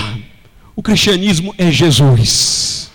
[0.76, 2.92] O cristianismo é Jesus.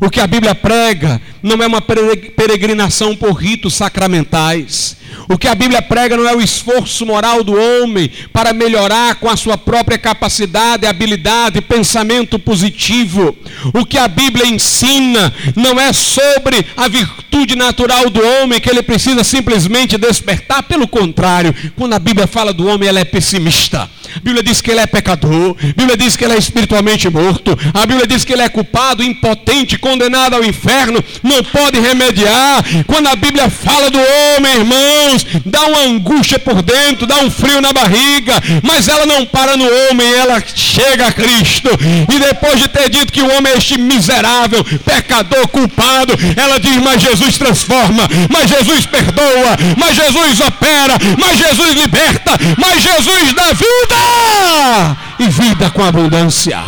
[0.00, 4.96] O que a Bíblia prega não é uma peregrinação por ritos sacramentais.
[5.28, 9.28] O que a Bíblia prega não é o esforço moral do homem para melhorar com
[9.28, 13.36] a sua própria capacidade, habilidade, pensamento positivo.
[13.72, 18.82] O que a Bíblia ensina não é sobre a virtude natural do homem que ele
[18.82, 20.62] precisa simplesmente despertar.
[20.64, 23.88] Pelo contrário, quando a Bíblia fala do homem, ela é pessimista.
[24.16, 25.56] A Bíblia diz que ele é pecador.
[25.62, 27.56] A Bíblia diz que ele é espiritualmente morto.
[27.72, 32.64] A Bíblia diz que ele é culpado, impotente, condenado ao inferno, não pode remediar.
[32.86, 34.64] Quando a Bíblia fala do homem,
[35.00, 39.56] irmãos, dá uma angústia por dentro, dá um frio na barriga, mas ela não para
[39.56, 41.68] no homem, ela chega a Cristo.
[42.12, 46.76] E depois de ter dito que o homem é este miserável, pecador, culpado, ela diz:
[46.76, 53.52] Mas Jesus transforma, mas Jesus perdoa, mas Jesus opera, mas Jesus liberta, mas Jesus dá
[53.52, 56.58] vida e vida com abundância.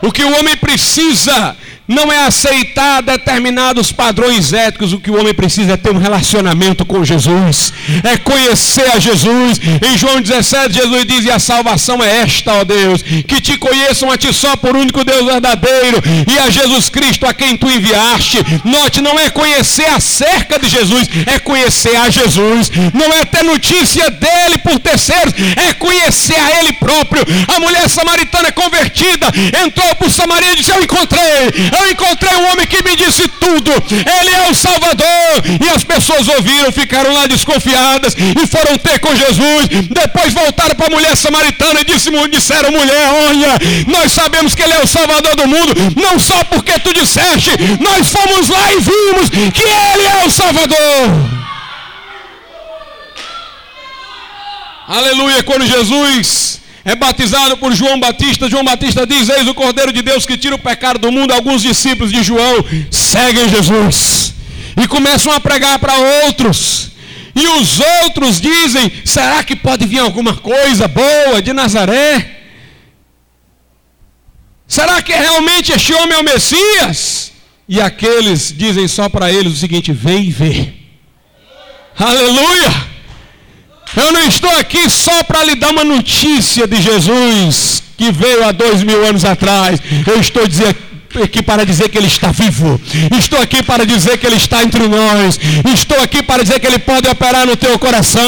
[0.00, 1.56] O que o homem precisa
[1.88, 6.84] não é aceitar determinados padrões éticos, o que o homem precisa é ter um relacionamento
[6.84, 7.72] com Jesus,
[8.04, 9.58] é conhecer a Jesus.
[9.82, 14.10] Em João 17, Jesus diz: E a salvação é esta, ó Deus, que te conheçam
[14.12, 18.38] a ti só por único Deus verdadeiro e a Jesus Cristo a quem tu enviaste.
[18.64, 24.10] Note, não é conhecer acerca de Jesus, é conhecer a Jesus, não é ter notícia
[24.10, 27.24] dele por terceiros, é conhecer a ele próprio.
[27.56, 29.32] A mulher samaritana convertida
[29.64, 33.70] entrou por Samaria e disse: Eu encontrei eu encontrei um homem que me disse tudo.
[33.70, 35.42] Ele é o Salvador.
[35.64, 39.68] E as pessoas ouviram, ficaram lá desconfiadas e foram ter com Jesus.
[39.90, 41.84] Depois voltaram para a mulher samaritana e
[42.28, 46.78] disseram: mulher, olha, nós sabemos que ele é o Salvador do mundo, não só porque
[46.80, 51.38] tu disseste, nós fomos lá e vimos que ele é o Salvador.
[54.88, 58.48] Aleluia, quando Jesus é batizado por João Batista.
[58.48, 61.34] João Batista diz: Eis o Cordeiro de Deus que tira o pecado do mundo.
[61.34, 64.32] Alguns discípulos de João seguem Jesus
[64.82, 66.92] e começam a pregar para outros.
[67.36, 72.36] E os outros dizem: será que pode vir alguma coisa boa de Nazaré?
[74.66, 77.32] Será que realmente este homem é o Messias?
[77.68, 80.72] E aqueles dizem só para eles o seguinte: vem e vê.
[81.98, 82.97] Aleluia!
[83.96, 88.52] Eu não estou aqui só para lhe dar uma notícia de Jesus que veio há
[88.52, 89.80] dois mil anos atrás.
[90.06, 90.76] Eu estou dizendo
[91.16, 92.80] aqui para dizer que Ele está vivo.
[93.18, 95.38] Estou aqui para dizer que Ele está entre nós.
[95.72, 98.22] Estou aqui para dizer que Ele pode operar no teu coração.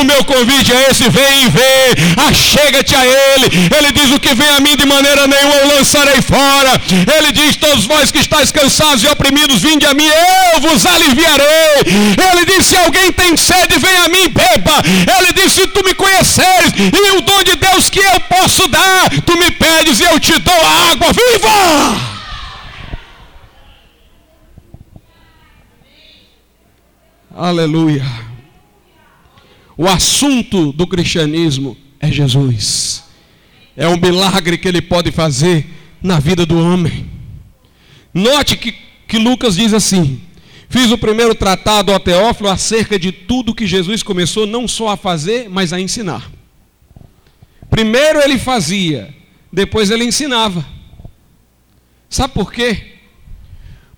[0.00, 2.22] O meu convite é esse: vem e vê.
[2.28, 3.68] Achega-te a Ele.
[3.76, 6.80] Ele diz: O que vem a mim de maneira nenhuma eu lançarei fora.
[7.16, 11.84] Ele diz: Todos vós que estáis cansados e oprimidos, vinde a mim, eu vos aliviarei.
[11.84, 14.82] Ele diz: Se alguém tem sede, vem a mim, beba.
[15.18, 19.10] Ele diz: Se tu me conheceres e o dom de Deus que eu posso dar,
[19.26, 22.13] tu me pedes e eu te dou a água viva.
[27.36, 28.04] Aleluia.
[29.76, 33.02] O assunto do cristianismo é Jesus.
[33.76, 35.66] É um milagre que ele pode fazer
[36.00, 37.10] na vida do homem.
[38.12, 38.72] Note que,
[39.08, 40.20] que Lucas diz assim:
[40.68, 44.96] Fiz o primeiro tratado ao Teófilo acerca de tudo que Jesus começou não só a
[44.96, 46.30] fazer, mas a ensinar.
[47.68, 49.12] Primeiro ele fazia,
[49.52, 50.64] depois ele ensinava.
[52.08, 52.93] Sabe por quê?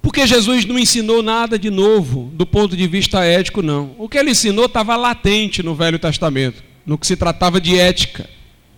[0.07, 3.93] Porque Jesus não ensinou nada de novo do ponto de vista ético, não.
[3.99, 8.31] O que ele ensinou estava latente no Velho Testamento, no que se tratava de ética.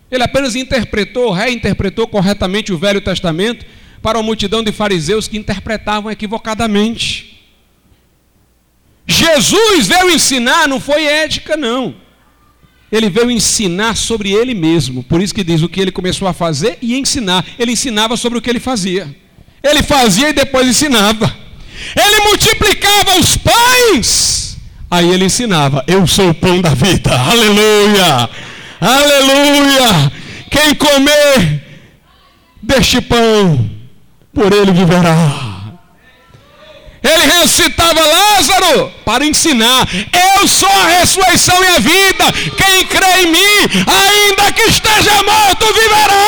[0.09, 3.63] Ele apenas interpretou, reinterpretou corretamente o Velho Testamento
[4.01, 7.39] para uma multidão de fariseus que interpretavam equivocadamente.
[9.05, 11.93] Jesus veio ensinar, não foi ética, não.
[12.91, 15.03] Ele veio ensinar sobre ele mesmo.
[15.03, 17.45] Por isso que diz o que ele começou a fazer e ensinar.
[17.59, 19.28] Ele ensinava sobre o que ele fazia.
[19.63, 21.33] Ele fazia e depois ensinava.
[21.95, 24.57] Ele multiplicava os pães.
[24.89, 27.11] Aí ele ensinava: Eu sou o pão da vida.
[27.19, 28.29] Aleluia!
[28.81, 30.11] Aleluia!
[30.49, 31.63] Quem comer
[32.61, 33.69] deste pão,
[34.33, 35.49] por ele viverá.
[37.01, 39.87] Ele ressuscitava Lázaro para ensinar:
[40.35, 42.31] Eu sou a ressurreição e a vida.
[42.57, 46.19] Quem crê em mim, ainda que esteja morto, viverá.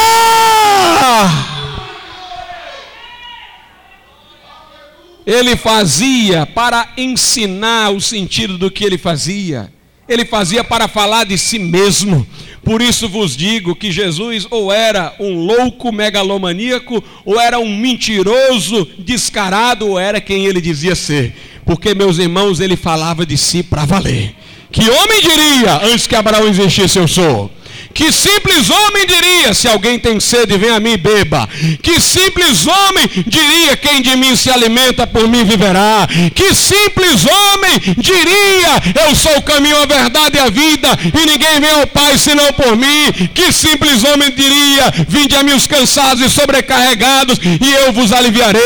[5.26, 9.72] Ele fazia para ensinar o sentido do que ele fazia.
[10.08, 12.26] Ele fazia para falar de si mesmo.
[12.64, 18.88] Por isso vos digo que Jesus ou era um louco megalomaníaco, ou era um mentiroso
[19.00, 21.34] descarado, ou era quem ele dizia ser.
[21.66, 24.36] Porque, meus irmãos, ele falava de si para valer.
[24.72, 27.52] Que homem diria, antes que Abraão existisse, eu sou?
[27.94, 31.48] Que simples homem diria: se alguém tem sede, vem a mim e beba.
[31.82, 36.08] Que simples homem diria: quem de mim se alimenta, por mim viverá.
[36.34, 41.60] Que simples homem diria: eu sou o caminho, a verdade e a vida, e ninguém
[41.60, 43.12] vem ao Pai senão por mim.
[43.34, 48.62] Que simples homem diria: vinde a mim os cansados e sobrecarregados, e eu vos aliviarei.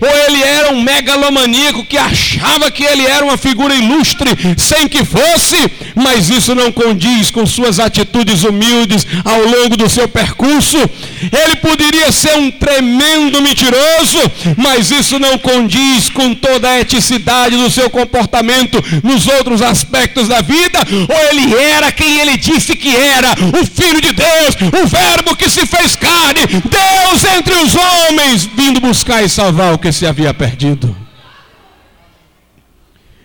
[0.00, 5.04] Ou ele era um megalomaníaco que achava que ele era uma figura ilustre, sem que
[5.04, 5.56] fosse,
[5.94, 10.76] mas isso não condiz com suas atitudes humildes humildes ao longo do seu percurso.
[10.76, 14.18] Ele poderia ser um tremendo mentiroso,
[14.56, 20.42] mas isso não condiz com toda a eticidade do seu comportamento nos outros aspectos da
[20.42, 20.78] vida.
[21.08, 25.48] Ou ele era quem ele disse que era, o Filho de Deus, o Verbo que
[25.48, 30.34] se fez carne, Deus entre os homens, vindo buscar e salvar o que se havia
[30.34, 30.94] perdido.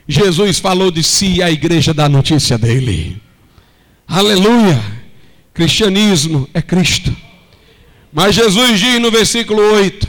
[0.07, 3.19] Jesus falou de si e a igreja da notícia dele.
[4.07, 5.04] Aleluia.
[5.55, 7.15] Cristianismo é Cristo.
[8.11, 10.05] Mas Jesus diz no versículo 8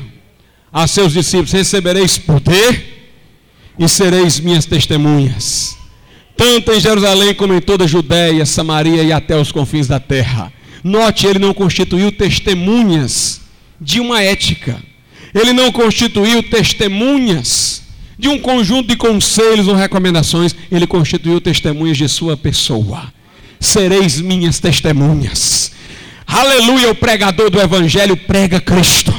[0.73, 3.15] a seus discípulos: Recebereis poder
[3.79, 5.79] e sereis minhas testemunhas,
[6.37, 10.53] tanto em Jerusalém como em toda a Judéia, Samaria e até os confins da terra.
[10.83, 13.41] Note, ele não constituiu testemunhas
[13.81, 14.83] de uma ética,
[15.33, 17.83] ele não constituiu testemunhas
[18.19, 23.15] de um conjunto de conselhos ou recomendações, ele constituiu testemunhas de sua pessoa
[23.61, 25.73] sereis minhas testemunhas.
[26.27, 29.15] Aleluia, o pregador do evangelho prega Cristo.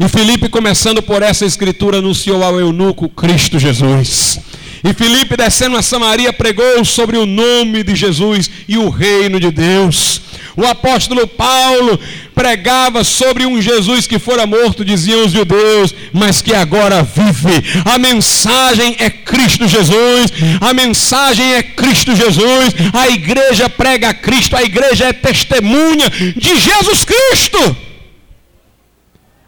[0.00, 4.38] E Filipe, começando por essa escritura, anunciou ao eunuco Cristo Jesus.
[4.84, 9.50] E Filipe, descendo a Samaria, pregou sobre o nome de Jesus e o reino de
[9.50, 10.22] Deus.
[10.56, 11.98] O apóstolo Paulo
[12.34, 17.64] pregava sobre um Jesus que fora morto, diziam os judeus, mas que agora vive.
[17.84, 20.32] A mensagem é Cristo Jesus.
[20.60, 22.74] A mensagem é Cristo Jesus.
[22.92, 24.56] A igreja prega Cristo.
[24.56, 27.76] A igreja é testemunha de Jesus Cristo.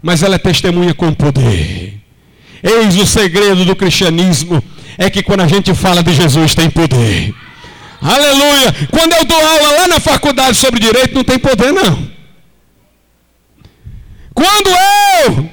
[0.02, 1.94] Mas ela é testemunha com poder.
[2.62, 4.62] Eis o segredo do cristianismo
[5.00, 7.34] é que quando a gente fala de Jesus tem poder.
[8.02, 8.74] Aleluia!
[8.90, 12.10] Quando eu dou aula lá na faculdade sobre direito, não tem poder, não.
[14.34, 15.50] Quando eu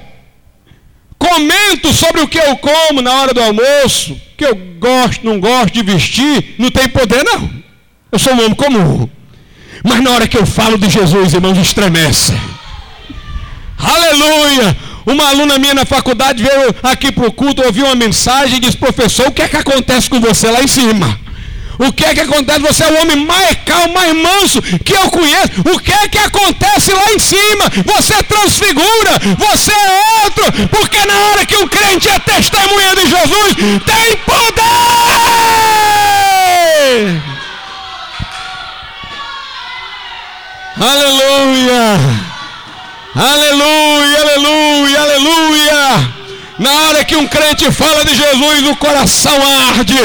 [1.18, 5.74] comento sobre o que eu como na hora do almoço, que eu gosto, não gosto
[5.74, 7.50] de vestir, não tem poder, não.
[8.12, 9.10] Eu sou um homem comum.
[9.82, 12.34] Mas na hora que eu falo de Jesus, irmãos, estremece.
[13.78, 14.76] Aleluia!
[15.08, 18.76] Uma aluna minha na faculdade veio aqui para o culto, ouviu uma mensagem e disse:
[18.76, 21.18] Professor, o que é que acontece com você lá em cima?
[21.80, 22.60] O que é que acontece?
[22.60, 25.62] Você é o homem mais calmo, mais manso que eu conheço.
[25.74, 27.72] O que é que acontece lá em cima?
[27.86, 33.56] Você transfigura, você é outro, porque na hora que o crente é testemunha de Jesus,
[33.86, 34.68] tem poder!
[40.82, 42.37] Aleluia!
[43.18, 46.14] Aleluia, aleluia, aleluia.
[46.60, 49.34] Na hora que um crente fala de Jesus, o coração
[49.70, 49.96] arde.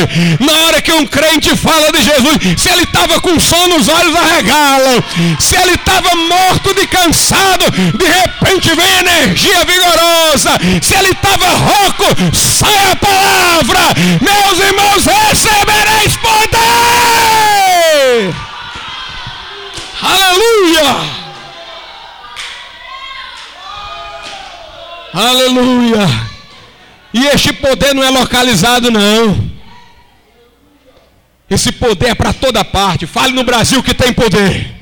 [0.40, 4.16] Na hora que um crente fala de Jesus, se ele estava com sono, os olhos
[4.16, 5.04] arregalam.
[5.38, 10.58] Se ele estava morto de cansado, de repente vem energia vigorosa.
[10.80, 12.04] Se ele estava rouco,
[12.34, 13.94] sai a palavra.
[14.22, 16.62] Meus irmãos, recebereis poder.
[20.00, 21.21] Aleluia.
[25.12, 26.08] Aleluia.
[27.12, 29.50] E este poder não é localizado, não.
[31.50, 33.06] Esse poder é para toda parte.
[33.06, 34.74] Fale no Brasil que tem poder.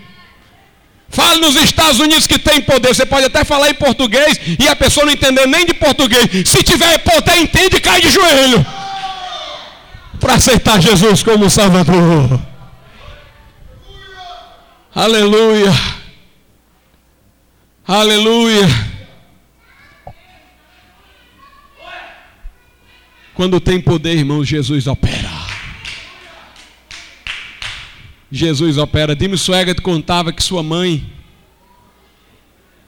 [1.09, 2.95] Fale nos Estados Unidos que tem poder.
[2.95, 6.49] Você pode até falar em português e a pessoa não entender nem de português.
[6.49, 8.65] Se tiver poder, entende e cai de joelho.
[10.21, 12.41] Para aceitar Jesus como Salvador.
[14.95, 15.73] Aleluia.
[17.89, 18.90] Aleluia.
[23.41, 25.31] Quando tem poder, irmãos, Jesus opera.
[28.31, 29.17] Jesus opera.
[29.17, 31.11] Dime Swegert contava que sua mãe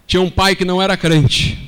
[0.07, 1.59] tinha um pai que não era crente.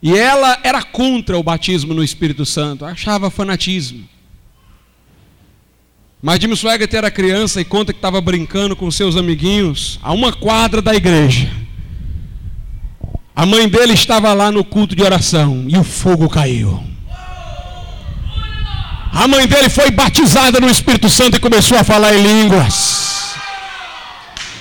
[0.00, 4.08] E ela era contra o batismo no Espírito Santo, achava fanatismo.
[6.22, 10.32] Mas Jimmy Swaggart era criança e conta que estava brincando com seus amiguinhos a uma
[10.32, 11.63] quadra da igreja.
[13.36, 16.82] A mãe dele estava lá no culto de oração e o fogo caiu.
[19.12, 23.34] A mãe dele foi batizada no Espírito Santo e começou a falar em línguas.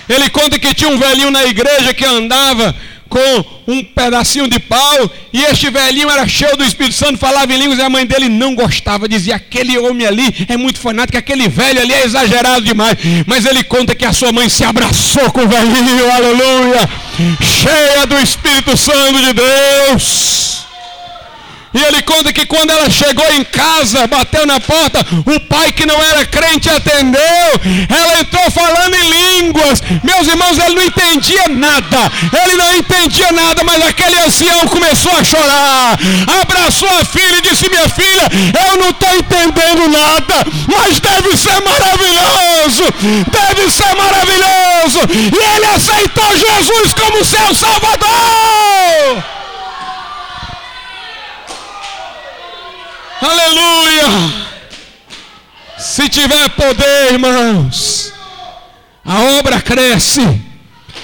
[0.09, 2.76] Ele conta que tinha um velhinho na igreja que andava
[3.14, 7.57] com um pedacinho de pau, e este velhinho era cheio do Espírito Santo, falava em
[7.57, 11.47] línguas, e a mãe dele não gostava, dizia: aquele homem ali é muito fanático, aquele
[11.47, 12.97] velho ali é exagerado demais.
[13.28, 16.89] Mas ele conta que a sua mãe se abraçou com o velhinho, aleluia,
[17.39, 20.66] cheia do Espírito Santo de Deus.
[21.74, 25.86] E ele conta que quando ela chegou em casa, bateu na porta, o pai que
[25.86, 27.21] não era crente atendeu.
[27.89, 29.82] Ela entrou falando em línguas.
[30.03, 32.11] Meus irmãos, ele não entendia nada.
[32.43, 35.99] Ele não entendia nada, mas aquele ancião começou a chorar.
[36.41, 38.30] Abraçou a filha e disse: Minha filha,
[38.67, 42.84] eu não estou entendendo nada, mas deve ser maravilhoso.
[43.32, 44.99] Deve ser maravilhoso.
[45.09, 49.42] E ele aceitou Jesus como seu Salvador.
[53.24, 54.43] Aleluia!
[55.78, 58.13] Se tiver poder, irmãos,
[59.05, 60.21] a obra cresce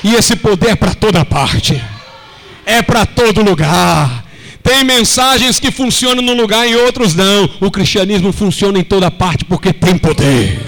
[0.03, 1.82] e esse poder é para toda parte,
[2.65, 4.26] é para todo lugar.
[4.61, 7.49] Tem mensagens que funcionam num lugar e outros não.
[7.61, 10.59] O cristianismo funciona em toda parte porque tem poder.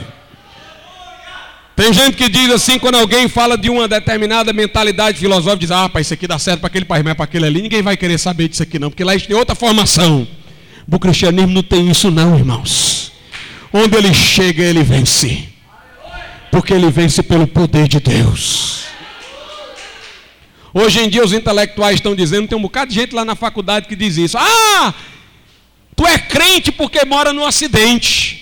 [1.76, 5.90] Tem gente que diz assim, quando alguém fala de uma determinada mentalidade filosófica, diz: Ah,
[5.90, 8.18] para isso aqui dá certo para aquele país, mas para aquele ali, ninguém vai querer
[8.18, 10.28] saber disso aqui não, porque lá tem outra formação.
[10.90, 13.12] O cristianismo não tem isso não, irmãos.
[13.74, 15.48] Onde ele chega, ele vence.
[16.52, 18.82] Porque ele vence pelo poder de Deus.
[20.74, 23.88] Hoje em dia os intelectuais estão dizendo, tem um bocado de gente lá na faculdade
[23.88, 24.38] que diz isso.
[24.38, 24.94] Ah,
[25.96, 28.42] tu é crente porque mora no Ocidente.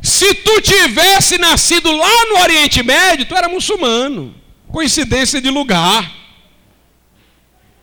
[0.00, 4.34] Se tu tivesse nascido lá no Oriente Médio, tu era muçulmano.
[4.68, 6.23] Coincidência de lugar.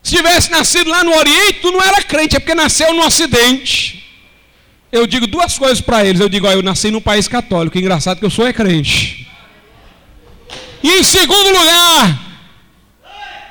[0.03, 4.01] Se tivesse nascido lá no Oriente, tu não era crente, é porque nasceu no Ocidente.
[4.91, 6.19] Eu digo duas coisas para eles.
[6.19, 7.77] Eu digo, ó, eu nasci num país católico.
[7.77, 9.27] Engraçado que eu sou é crente.
[10.83, 12.19] E em segundo lugar,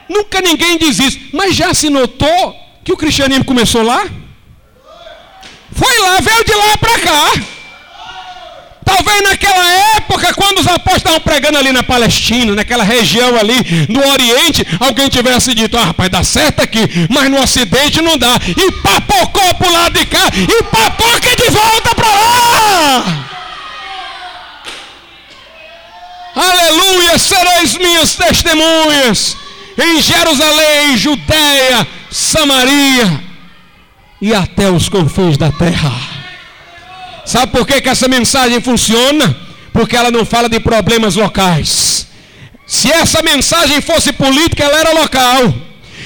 [0.09, 1.19] nunca ninguém diz isso.
[1.33, 4.07] Mas já se notou que o cristianismo começou lá?
[5.73, 7.33] Foi lá, veio de lá para cá.
[8.91, 9.65] Talvez naquela
[9.97, 15.09] época, quando os apóstolos estavam pregando ali na Palestina, naquela região ali no Oriente, alguém
[15.09, 18.41] tivesse dito: ah, rapaz, dá certo aqui, mas no Ocidente não dá.
[18.49, 23.27] E papocou para o lado de cá e papoca de volta para lá.
[26.35, 29.37] Aleluia, sereis minhas testemunhas
[29.79, 33.23] em Jerusalém, Judéia, Samaria
[34.21, 36.10] e até os confins da terra.
[37.31, 39.37] Sabe por que, que essa mensagem funciona?
[39.73, 42.09] Porque ela não fala de problemas locais.
[42.67, 45.55] Se essa mensagem fosse política, ela era local.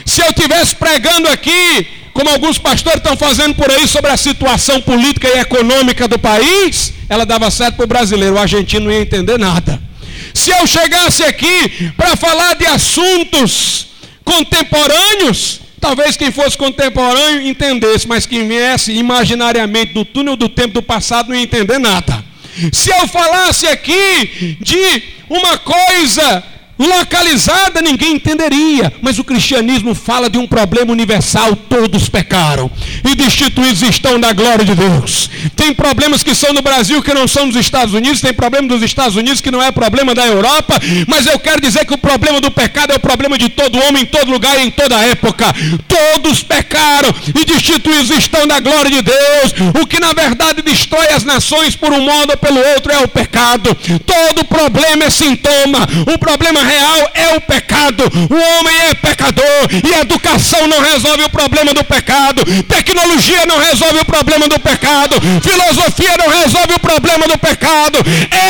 [0.05, 4.83] Se eu estivesse pregando aqui, como alguns pastores estão fazendo por aí sobre a situação
[4.83, 9.01] política e econômica do país, ela dava certo para o brasileiro, o argentino não ia
[9.01, 9.81] entender nada.
[10.35, 13.87] Se eu chegasse aqui para falar de assuntos
[14.23, 20.83] contemporâneos, Talvez quem fosse contemporâneo entendesse, mas quem viesse imaginariamente do túnel do tempo do
[20.83, 22.25] passado não ia entender nada.
[22.73, 26.43] Se eu falasse aqui de uma coisa
[26.79, 28.93] localizada, ninguém entenderia.
[29.01, 32.71] Mas o cristianismo fala de um problema universal: todos pecaram
[33.05, 35.31] e destituídos estão da glória de Deus.
[35.55, 38.83] Tem problemas que são no Brasil que não são nos Estados Unidos, tem problema dos
[38.83, 42.41] Estados Unidos que não é problema da Europa, mas eu quero dizer que o problema
[42.41, 45.55] do pecado é o problema de todo homem, em todo lugar e em toda época.
[45.89, 49.55] Todos pecaram e destituídos estão da glória de Deus.
[49.81, 53.09] O que na verdade destrói as nações por um modo ou pelo outro é o
[53.09, 53.75] pecado.
[54.07, 55.87] Todo problema é sintoma.
[56.13, 58.05] O problema real é o pecado.
[58.31, 62.43] O homem é pecador e educação não resolve o problema do pecado.
[62.65, 65.17] Tecnologia não resolve o problema do pecado.
[65.43, 67.99] Filosofia não resolve o problema do pecado.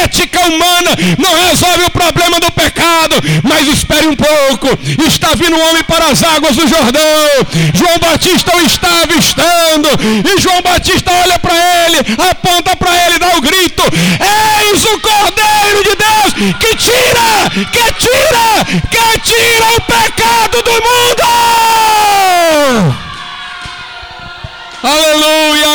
[0.02, 3.16] Ética humana não resolve o problema do pecado.
[3.42, 4.68] Mas espere um pouco.
[5.06, 7.28] Está vindo um homem para as águas do Jordão.
[7.74, 9.88] João Batista o está avistando.
[10.24, 11.98] E João Batista olha para ele,
[12.30, 16.13] aponta para ele, dá o grito: Eis o Cordeiro de Deus
[16.52, 21.04] que tira, que tira, que tira o pecado do mundo.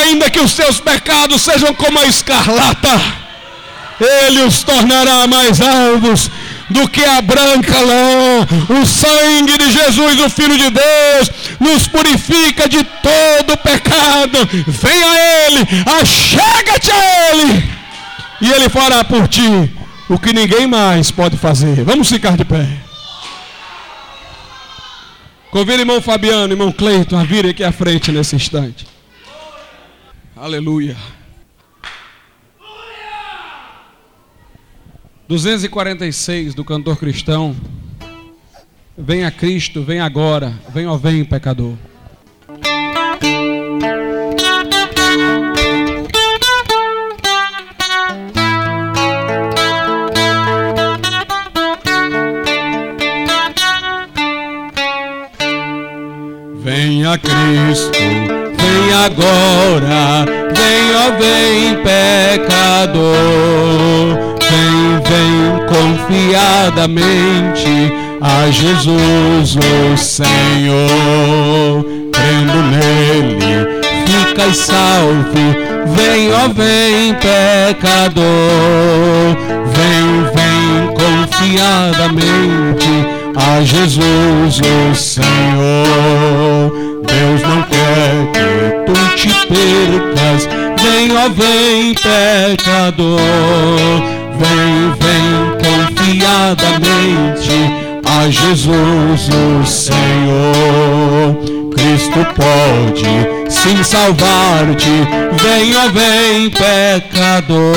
[0.09, 3.01] ainda que os seus pecados sejam como a escarlata,
[3.99, 6.31] Ele os tornará mais alvos
[6.69, 8.47] do que a branca lã.
[8.81, 14.49] O sangue de Jesus, o Filho de Deus, nos purifica de todo pecado.
[14.67, 15.67] Venha a Ele,
[16.01, 17.69] achega-te a Ele,
[18.41, 19.78] e Ele fará por ti
[20.09, 21.83] o que ninguém mais pode fazer.
[21.83, 22.67] Vamos ficar de pé.
[25.51, 28.85] Convido irmão Fabiano, irmão Cleiton a virem aqui à frente nesse instante.
[30.35, 30.97] Aleluia.
[35.27, 37.55] 246 do cantor cristão.
[38.97, 41.75] Venha Cristo, vem agora, vem ó vem pecador.
[57.09, 63.09] Venha Cristo, vem agora, vem ó vem pecador.
[64.47, 67.73] Vem, vem confiadamente
[68.21, 71.83] a Jesus o Senhor.
[72.11, 75.41] Crendo nele, ficai salvo.
[75.95, 78.21] Vem, ó vem pecador.
[79.73, 82.93] Vem, vem confiadamente
[83.35, 86.38] a Jesus o Senhor.
[88.33, 88.49] Que
[88.85, 90.41] tu te percas.
[90.81, 93.19] Vem, ó vem pecador.
[94.39, 95.29] Vem, vem
[95.63, 97.57] confiadamente
[98.05, 101.27] a Jesus o Senhor.
[101.75, 103.13] Cristo pode
[103.49, 105.07] sim salvar-te.
[105.41, 107.75] Vem, ó vem pecador.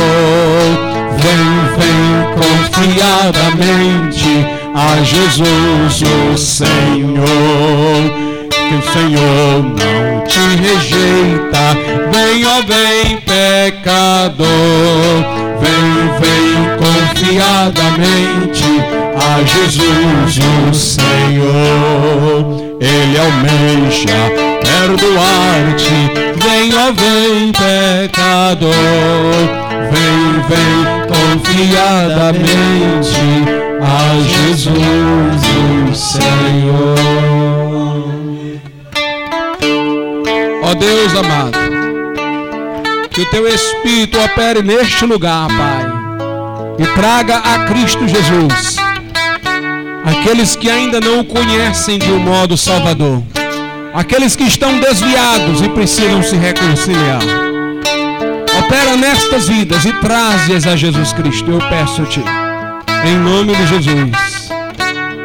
[1.19, 1.45] Vem,
[1.77, 2.03] vem
[2.35, 4.33] confiadamente
[4.75, 8.22] a Jesus o Senhor
[8.69, 11.65] que o Senhor não te rejeita.
[12.13, 14.47] Vem, ó, vem, pecador.
[15.61, 18.71] Vem, vem confiadamente
[19.17, 20.33] a Jesus
[20.69, 22.43] o Senhor.
[22.81, 24.21] Ele almeja
[24.61, 25.99] perdoar-te.
[26.43, 28.73] Vem, ó, vem, pecador.
[29.91, 30.77] Vem, vem
[31.09, 32.43] confiadamente
[33.83, 35.43] a Jesus
[35.91, 37.32] o Senhor.
[40.75, 41.59] Deus amado,
[43.11, 45.87] que o teu Espírito opere neste lugar, Pai,
[46.79, 48.83] e traga a Cristo Jesus
[50.05, 53.23] aqueles que ainda não o conhecem de um modo salvador,
[53.95, 57.23] aqueles que estão desviados e precisam se reconciliar.
[58.59, 62.23] Opera nestas vidas e traze-as a Jesus Cristo, eu peço-te,
[63.05, 64.51] em nome de Jesus.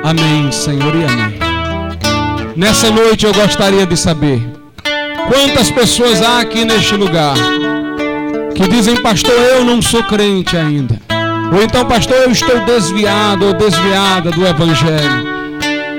[0.04, 1.40] Amém, Senhor, e amém.
[2.56, 4.57] Nessa noite eu gostaria de saber
[5.28, 7.36] quantas pessoas há aqui neste lugar
[8.58, 11.00] que dizem, pastor, eu não sou crente ainda.
[11.54, 15.38] Ou então, pastor, eu estou desviado ou desviada do Evangelho.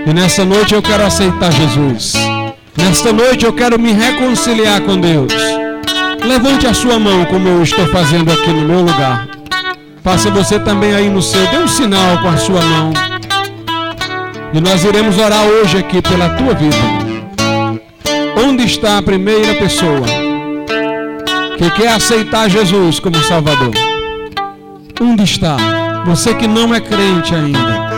[0.05, 2.15] E nessa noite eu quero aceitar Jesus.
[2.77, 5.33] Nesta noite eu quero me reconciliar com Deus.
[6.27, 9.29] Levante a sua mão, como eu estou fazendo aqui no meu lugar.
[10.03, 11.47] Faça você também aí no seu.
[11.47, 12.93] Dê um sinal com a sua mão.
[14.53, 17.08] E nós iremos orar hoje aqui pela tua vida.
[18.41, 20.07] Onde está a primeira pessoa
[21.59, 23.73] que quer aceitar Jesus como Salvador?
[25.01, 25.57] Onde está?
[26.07, 27.89] Você que não é crente ainda.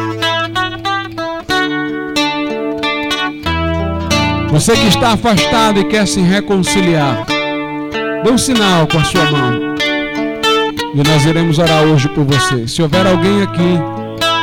[4.51, 7.27] Você que está afastado e quer se reconciliar.
[8.25, 9.77] Dê um sinal com a sua mão.
[10.95, 12.67] E nós iremos orar hoje por você.
[12.67, 13.79] Se houver alguém aqui,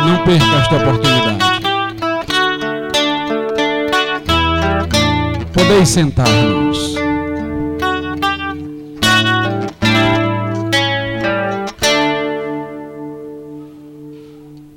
[0.05, 1.36] não perca esta oportunidade.
[5.57, 6.86] Podeis sentar, irmãos.